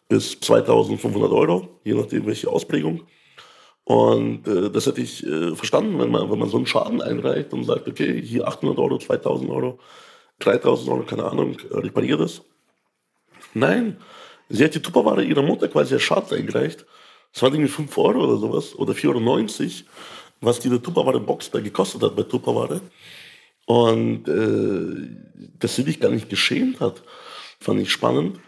bis 0.07 0.39
2500 0.39 1.31
Euro, 1.31 1.79
je 1.83 1.93
nachdem 1.93 2.25
welche 2.25 2.49
Ausprägung. 2.49 3.01
Und 3.83 4.47
äh, 4.47 4.69
das 4.69 4.85
hätte 4.85 5.01
ich 5.01 5.25
äh, 5.25 5.55
verstanden, 5.55 5.97
wenn 5.99 6.11
man, 6.11 6.29
wenn 6.29 6.39
man 6.39 6.49
so 6.49 6.57
einen 6.57 6.65
Schaden 6.65 7.01
einreicht 7.01 7.53
und 7.53 7.63
sagt, 7.63 7.87
okay, 7.87 8.21
hier 8.21 8.47
800 8.47 8.77
Euro, 8.79 8.97
2000 8.97 9.49
Euro, 9.49 9.79
3000 10.39 10.89
Euro, 10.89 11.03
keine 11.03 11.23
Ahnung, 11.23 11.57
äh, 11.71 11.77
repariert 11.77 12.19
das. 12.19 12.41
Nein, 13.53 13.97
sie 14.49 14.65
hat 14.65 14.75
die 14.75 14.81
Tupperware 14.81 15.23
ihrer 15.23 15.41
Mutter 15.41 15.69
quasi 15.69 15.93
als 15.93 16.03
Schaden 16.03 16.37
eingereicht. 16.37 16.85
Das 17.31 17.41
waren 17.41 17.53
irgendwie 17.53 17.71
5 17.71 17.97
Euro 17.97 18.25
oder 18.25 18.37
sowas, 18.37 18.75
oder 18.75 18.93
4,90 18.93 19.63
Euro, 19.63 19.71
was 20.41 20.59
diese 20.59 20.81
Tupperware-Box 20.81 21.51
da 21.51 21.61
gekostet 21.61 22.01
hat 22.03 22.15
bei 22.15 22.23
Tupperware. 22.23 22.81
Und 23.67 24.27
äh, 24.27 25.49
dass 25.59 25.75
sie 25.75 25.83
dich 25.83 25.99
gar 25.99 26.11
nicht 26.11 26.29
geschämt 26.29 26.79
hat, 26.81 27.03
fand 27.59 27.81
ich 27.81 27.91
spannend. 27.91 28.39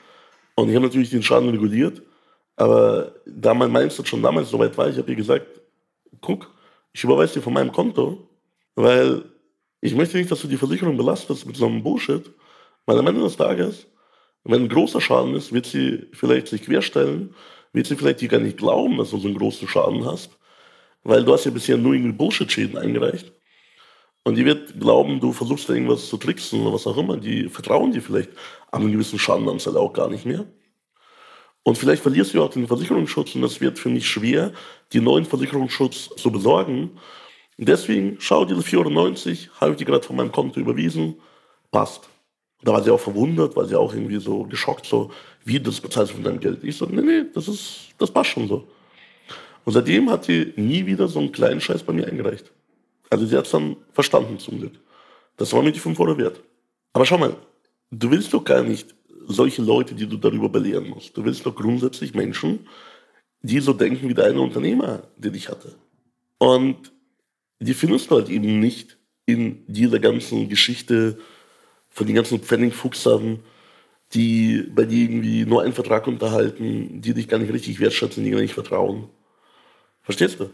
Und 0.60 0.70
ich 0.70 0.76
habe 0.76 0.86
natürlich 0.86 1.10
den 1.10 1.24
Schaden 1.24 1.50
reguliert. 1.50 2.02
Aber 2.58 3.14
da 3.26 3.54
mein 3.54 3.72
Mindset 3.72 4.08
schon 4.08 4.22
damals 4.22 4.50
soweit 4.50 4.78
war, 4.78 4.90
ich 4.90 4.98
habe 4.98 5.10
ihr 5.10 5.16
gesagt, 5.16 5.48
guck, 6.20 6.52
ich 6.92 7.04
überweise 7.04 7.36
dir 7.36 7.42
von 7.42 7.54
meinem 7.54 7.72
Konto, 7.72 8.28
weil 8.76 9.24
ich 9.80 9.96
möchte 9.96 10.18
nicht, 10.18 10.30
dass 10.30 10.42
du 10.42 10.50
die 10.50 10.58
Versicherung 10.58 10.98
belastest 10.98 11.46
mit 11.46 11.56
so 11.56 11.66
einem 11.66 11.82
Bullshit. 11.82 12.30
Weil 12.86 13.00
am 13.00 13.08
Ende 13.08 13.22
des 13.22 13.38
Tages, 13.38 13.88
wenn 14.44 14.64
ein 14.64 14.70
großer 14.70 15.00
Schaden 15.00 15.34
ist, 15.36 15.54
wird 15.54 15.66
sie 15.66 16.08
vielleicht 16.12 16.48
sich 16.48 16.64
querstellen, 16.64 17.34
wird 17.72 17.88
sie 17.88 17.96
vielleicht 17.96 18.20
dir 18.20 18.28
gar 18.28 18.42
nicht 18.42 18.58
glauben, 18.58 18.98
dass 18.98 19.12
du 19.12 19.18
so 19.18 19.28
einen 19.30 19.38
großen 19.38 19.68
Schaden 19.68 20.04
hast. 20.06 20.38
Weil 21.04 21.24
du 21.24 21.32
hast 21.32 21.46
ja 21.46 21.52
bisher 21.52 21.78
nur 21.78 21.94
irgendwie 21.94 22.12
Bullshit-Schäden 22.12 22.78
eingereicht. 22.78 23.32
Und 24.26 24.36
die 24.36 24.46
wird 24.46 24.78
glauben, 24.80 25.22
du 25.22 25.32
versuchst 25.32 25.70
da 25.70 25.74
irgendwas 25.74 26.10
zu 26.10 26.18
tricksen 26.18 26.62
oder 26.62 26.74
was 26.74 26.86
auch 26.86 26.98
immer. 26.98 27.16
Die 27.16 27.48
vertrauen 27.48 27.94
dir 27.94 28.02
vielleicht 28.02 28.32
an 28.72 28.82
einer 28.82 28.92
gewissen 28.92 29.20
Schadenanzahl 29.20 29.78
auch 29.78 29.94
gar 29.94 30.10
nicht 30.10 30.26
mehr. 30.26 30.46
Und 31.64 31.78
vielleicht 31.78 32.02
verlierst 32.02 32.34
du 32.34 32.44
auch 32.44 32.50
den 32.50 32.68
Versicherungsschutz 32.68 33.36
und 33.36 33.42
das 33.42 33.62
wird 33.62 33.78
für 33.78 33.90
mich 33.90 34.08
schwer, 34.08 34.54
den 34.94 35.04
neuen 35.04 35.26
Versicherungsschutz 35.26 36.10
zu 36.16 36.32
besorgen. 36.32 36.92
Und 37.58 37.70
deswegen 37.70 38.18
schau 38.20 38.46
diese 38.46 38.62
490, 38.62 39.50
habe 39.60 39.72
ich 39.72 39.78
dir 39.78 39.86
gerade 39.86 40.06
von 40.06 40.16
meinem 40.16 40.32
Konto 40.32 40.60
überwiesen, 40.60 41.16
passt. 41.72 42.10
Da 42.62 42.74
war 42.74 42.84
sie 42.84 42.92
auch 42.92 43.00
verwundert, 43.00 43.56
weil 43.56 43.68
sie 43.68 43.76
auch 43.76 43.94
irgendwie 43.94 44.20
so 44.20 44.44
geschockt, 44.44 44.86
so, 44.86 45.12
wie 45.46 45.60
das 45.60 45.80
bezahlst 45.80 46.12
du 46.12 46.16
von 46.16 46.24
deinem 46.24 46.40
Geld? 46.40 46.64
Ich 46.64 46.76
so, 46.76 46.86
nee, 46.86 47.02
nee, 47.02 47.26
das 47.34 47.48
ist, 47.48 47.90
das 47.98 48.12
passt 48.12 48.32
schon 48.32 48.48
so. 48.48 48.68
Und 49.64 49.74
seitdem 49.74 50.10
hat 50.10 50.26
sie 50.26 50.54
nie 50.56 50.86
wieder 50.86 51.08
so 51.08 51.20
einen 51.20 51.32
kleinen 51.32 51.62
Scheiß 51.62 51.84
bei 51.84 51.94
mir 51.94 52.08
eingereicht. 52.08 52.52
Also 53.10 53.26
sie 53.26 53.38
hat 53.38 53.46
es 53.46 53.52
dann 53.52 53.78
verstanden 53.94 54.40
zum 54.40 54.60
Glück. 54.60 54.74
Das 55.38 55.54
war 55.54 55.62
mir 55.62 55.72
die 55.72 55.80
5 55.80 56.00
Euro 56.00 56.18
wert. 56.18 56.42
Aber 56.94 57.06
schau 57.06 57.18
mal, 57.18 57.36
du 57.92 58.12
willst 58.12 58.34
doch 58.34 58.44
gar 58.44 58.64
nicht 58.64 58.96
solche 59.28 59.62
Leute, 59.62 59.96
die 59.96 60.08
du 60.08 60.18
darüber 60.18 60.50
belehren 60.50 60.90
musst. 60.90 61.16
Du 61.16 61.24
willst 61.24 61.46
doch 61.46 61.56
grundsätzlich 61.56 62.14
Menschen, 62.14 62.68
die 63.42 63.60
so 63.60 63.74
denken 63.74 64.10
wie 64.10 64.14
der 64.14 64.36
Unternehmer, 64.36 65.04
den 65.18 65.34
ich 65.34 65.50
hatte. 65.50 65.76
Und 66.38 66.92
die 67.60 67.74
findest 67.74 68.10
du 68.10 68.16
halt 68.16 68.30
eben 68.30 68.60
nicht 68.60 68.98
in 69.26 69.64
dieser 69.68 70.00
ganzen 70.00 70.50
Geschichte 70.50 71.20
von 71.90 72.08
den 72.08 72.16
ganzen 72.16 72.40
Pfennigfuchsern, 72.40 73.40
die 74.14 74.64
bei 74.74 74.86
dir 74.86 75.04
irgendwie 75.04 75.46
nur 75.46 75.62
einen 75.62 75.74
Vertrag 75.74 76.08
unterhalten, 76.08 77.02
die 77.02 77.14
dich 77.14 77.28
gar 77.28 77.38
nicht 77.38 77.54
richtig 77.54 77.80
wertschätzen, 77.80 78.24
die 78.24 78.32
gar 78.32 78.42
nicht 78.42 78.54
vertrauen. 78.54 79.10
Verstehst 80.02 80.40
du? 80.40 80.50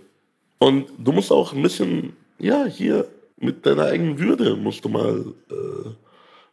Und 0.58 0.90
du 0.98 1.12
musst 1.12 1.32
auch 1.32 1.54
ein 1.54 1.62
bisschen 1.62 2.14
ja, 2.40 2.66
hier 2.66 3.08
mit 3.38 3.66
deiner 3.66 3.86
eigenen 3.86 4.20
Würde 4.20 4.56
musst 4.56 4.84
du 4.84 4.90
mal 4.90 5.34
äh, 5.50 5.90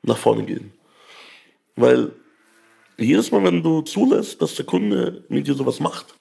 nach 0.02 0.18
vorne 0.18 0.44
gehen. 0.44 0.72
Weil 1.76 2.12
jedes 2.98 3.30
Mal, 3.30 3.44
wenn 3.44 3.62
du 3.62 3.82
zulässt, 3.82 4.40
dass 4.42 4.54
der 4.54 4.66
Kunde 4.66 5.24
mit 5.28 5.46
dir 5.46 5.54
sowas 5.54 5.80
macht, 5.80 6.14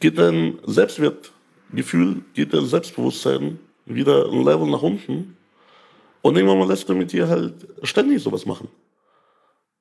geht 0.00 0.18
dein 0.18 0.58
Selbstwertgefühl, 0.64 2.22
geht 2.34 2.54
dein 2.54 2.66
Selbstbewusstsein 2.66 3.58
wieder 3.84 4.26
ein 4.30 4.44
Level 4.44 4.68
nach 4.68 4.82
unten. 4.82 5.36
Und 6.22 6.36
irgendwann 6.36 6.58
mal 6.58 6.68
lässt 6.68 6.88
er 6.88 6.94
mit 6.94 7.12
dir 7.12 7.28
halt 7.28 7.54
ständig 7.82 8.22
sowas 8.22 8.46
machen. 8.46 8.68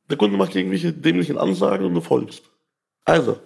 Der 0.09 0.17
Kunde 0.17 0.37
macht 0.37 0.55
irgendwelche 0.55 0.91
dämlichen 0.91 1.37
Ansagen 1.37 1.85
und 1.85 1.93
du 1.93 2.01
folgst. 2.01 2.43
Also, 3.05 3.39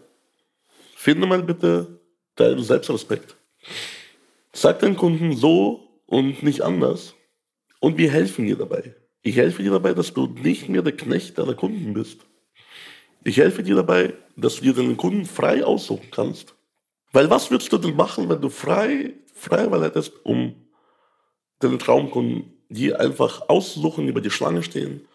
finde 0.96 1.28
mal 1.28 1.44
bitte 1.44 2.00
deinen 2.36 2.64
Selbstrespekt. 2.64 3.36
Sag 4.54 4.80
deinen 4.80 4.96
Kunden 4.96 5.36
so 5.36 5.88
und 6.06 6.42
nicht 6.44 6.62
anders. 6.62 7.14
Und 7.80 7.98
wir 7.98 8.10
helfen 8.10 8.46
dir 8.46 8.56
dabei. 8.56 8.96
Ich 9.26 9.38
helfe 9.38 9.64
dir 9.64 9.72
dabei, 9.72 9.96
dass 9.96 10.14
du 10.14 10.28
nicht 10.28 10.70
mehr 10.70 10.84
der 10.84 10.96
Knecht 10.96 11.40
deiner 11.40 11.56
Kunden 11.56 11.96
bist. 11.96 12.20
Ich 13.24 13.38
helfe 13.38 13.64
dir 13.64 13.74
dabei, 13.74 14.14
dass 14.36 14.58
du 14.58 14.66
dir 14.66 14.74
deinen 14.74 14.98
Kunden 14.98 15.26
frei 15.26 15.66
aussuchen 15.66 16.12
kannst. 16.12 16.54
Weil 17.12 17.28
was 17.32 17.50
würdest 17.50 17.74
du 17.74 17.80
denn 17.80 17.96
machen, 17.96 18.30
wenn 18.30 18.40
du 18.40 18.50
frei, 18.50 19.16
frei 19.34 19.72
Wahl 19.72 19.84
hättest, 19.84 20.14
um 20.24 20.54
deinen 21.58 21.80
Traumkunden, 21.80 22.54
die 22.70 22.94
einfach 22.94 23.50
aussuchen, 23.50 24.08
über 24.08 24.22
die 24.22 24.30
Schlange 24.30 24.62
stehen, 24.62 25.08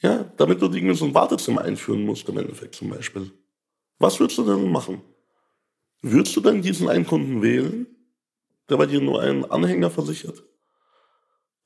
ja, 0.00 0.24
damit 0.36 0.60
du 0.60 0.66
irgendwie 0.66 0.96
so 0.96 1.04
ein 1.04 1.14
Wartezimmer 1.14 1.62
einführen 1.62 2.04
musst 2.04 2.28
im 2.28 2.38
Endeffekt 2.38 2.74
zum 2.74 2.90
Beispiel. 2.90 3.30
Was 4.00 4.18
würdest 4.18 4.38
du 4.38 4.44
denn 4.44 4.68
machen? 4.72 5.00
Würdest 6.02 6.34
du 6.34 6.40
dann 6.40 6.60
diesen 6.60 6.88
einen 6.88 7.06
Kunden 7.06 7.40
wählen, 7.40 7.86
der 8.68 8.78
bei 8.78 8.86
dir 8.86 9.00
nur 9.00 9.22
einen 9.22 9.44
Anhänger 9.44 9.90
versichert? 9.90 10.42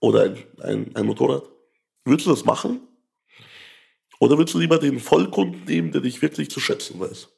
Oder 0.05 0.25
ein, 0.25 0.37
ein, 0.61 0.95
ein 0.95 1.07
Motorrad? 1.07 1.49
Würdest 2.05 2.27
du 2.27 2.31
das 2.31 2.45
machen? 2.45 2.87
Oder 4.21 4.37
willst 4.37 4.53
du 4.53 4.59
lieber 4.59 4.77
den 4.77 5.01
Vollkunden 5.01 5.65
nehmen, 5.65 5.93
der 5.93 6.03
dich 6.03 6.21
wirklich 6.21 6.51
zu 6.51 6.61
schätzen 6.61 7.01
weiß? 7.01 7.31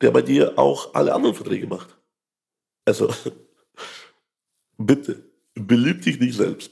Der 0.00 0.12
bei 0.12 0.22
dir 0.22 0.56
auch 0.56 0.94
alle 0.94 1.12
anderen 1.12 1.34
Verträge 1.34 1.66
macht? 1.66 1.98
Also, 2.84 3.12
bitte, 4.78 5.28
belüg 5.54 6.02
dich 6.02 6.20
nicht 6.20 6.36
selbst. 6.36 6.70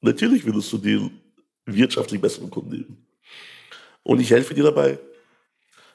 Natürlich 0.00 0.46
würdest 0.46 0.72
du 0.72 0.78
den 0.78 1.20
wirtschaftlich 1.66 2.22
besseren 2.22 2.48
Kunden 2.48 2.70
nehmen. 2.70 3.06
Und 4.02 4.18
ich 4.18 4.30
helfe 4.30 4.54
dir 4.54 4.64
dabei. 4.64 4.98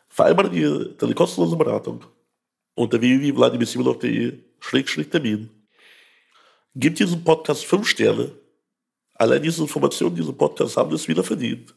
Vereinbare 0.09 0.51
dir 0.51 0.89
deine 0.89 1.15
kostenlose 1.15 1.55
Beratung 1.55 2.05
unter 2.75 3.01
www.vladimirsimonov.de-termin. 3.01 5.49
Gib 6.75 6.97
diesem 6.97 7.23
Podcast 7.23 7.65
fünf 7.65 7.87
Sterne. 7.87 8.31
Allein 9.19 9.43
diese 9.43 9.61
Informationen, 9.61 10.15
diese 10.15 10.31
Podcast 10.31 10.77
haben 10.77 10.93
es 10.93 11.05
wieder 11.05 11.25
verdient. 11.25 11.75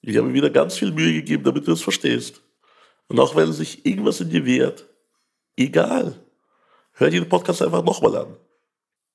Ich 0.00 0.16
habe 0.16 0.28
mir 0.28 0.34
wieder 0.34 0.48
ganz 0.48 0.78
viel 0.78 0.92
Mühe 0.92 1.12
gegeben, 1.12 1.42
damit 1.42 1.66
du 1.66 1.72
es 1.72 1.82
verstehst. 1.82 2.40
Und 3.08 3.18
auch 3.18 3.34
wenn 3.34 3.52
sich 3.52 3.84
irgendwas 3.84 4.20
in 4.20 4.30
dir 4.30 4.46
wehrt, 4.46 4.88
egal, 5.56 6.14
hör 6.92 7.10
dir 7.10 7.20
den 7.20 7.28
Podcast 7.28 7.62
einfach 7.62 7.82
nochmal 7.82 8.16
an. 8.16 8.36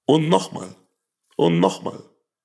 Und 0.06 0.28
nochmal. 0.28 0.76
Und 1.38 1.62
nochmal. 1.62 2.04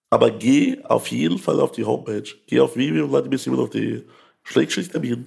Aber 0.08 0.30
geh 0.30 0.80
auf 0.84 1.08
jeden 1.08 1.38
Fall 1.38 1.58
auf 1.58 1.72
die 1.72 1.84
Homepage. 1.84 2.28
Geh 2.46 2.60
auf 2.60 2.76
www.vladimirsimonov.de 2.76 4.04
Termin 4.88 5.26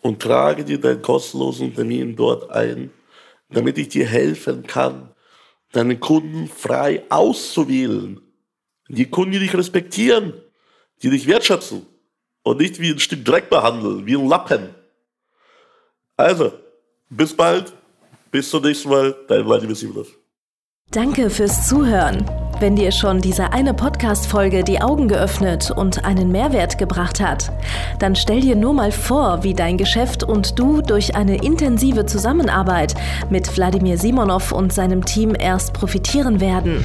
und 0.00 0.22
trage 0.22 0.64
dir 0.64 0.78
deinen 0.78 1.02
kostenlosen 1.02 1.74
Termin 1.74 2.14
dort 2.14 2.50
ein, 2.50 2.90
damit 3.50 3.78
ich 3.78 3.88
dir 3.88 4.06
helfen 4.06 4.62
kann, 4.64 5.10
deinen 5.72 5.98
Kunden 5.98 6.46
frei 6.46 7.02
auszuwählen. 7.08 8.20
Die 8.92 9.06
Kunden, 9.06 9.32
die 9.32 9.38
dich 9.38 9.54
respektieren, 9.54 10.34
die 11.02 11.08
dich 11.08 11.26
wertschätzen 11.26 11.86
und 12.42 12.60
nicht 12.60 12.78
wie 12.78 12.90
ein 12.90 12.98
Stück 12.98 13.24
Dreck 13.24 13.48
behandeln, 13.48 14.04
wie 14.04 14.16
ein 14.16 14.28
Lappen. 14.28 14.68
Also, 16.18 16.52
bis 17.08 17.34
bald, 17.34 17.72
bis 18.30 18.50
zum 18.50 18.62
nächsten 18.62 18.90
Mal, 18.90 19.16
dein 19.28 19.44
Vladimir 19.44 19.74
Simonov. 19.74 20.08
Danke 20.90 21.30
fürs 21.30 21.66
Zuhören. 21.66 22.26
Wenn 22.60 22.76
dir 22.76 22.92
schon 22.92 23.22
diese 23.22 23.54
eine 23.54 23.72
Podcast-Folge 23.72 24.62
die 24.62 24.82
Augen 24.82 25.08
geöffnet 25.08 25.70
und 25.70 26.04
einen 26.04 26.30
Mehrwert 26.30 26.76
gebracht 26.76 27.18
hat, 27.18 27.50
dann 27.98 28.14
stell 28.14 28.42
dir 28.42 28.56
nur 28.56 28.74
mal 28.74 28.92
vor, 28.92 29.42
wie 29.42 29.54
dein 29.54 29.78
Geschäft 29.78 30.22
und 30.22 30.58
du 30.58 30.82
durch 30.82 31.16
eine 31.16 31.42
intensive 31.42 32.04
Zusammenarbeit 32.04 32.94
mit 33.30 33.56
Wladimir 33.56 33.96
Simonov 33.96 34.52
und 34.52 34.74
seinem 34.74 35.06
Team 35.06 35.34
erst 35.34 35.72
profitieren 35.72 36.40
werden. 36.40 36.84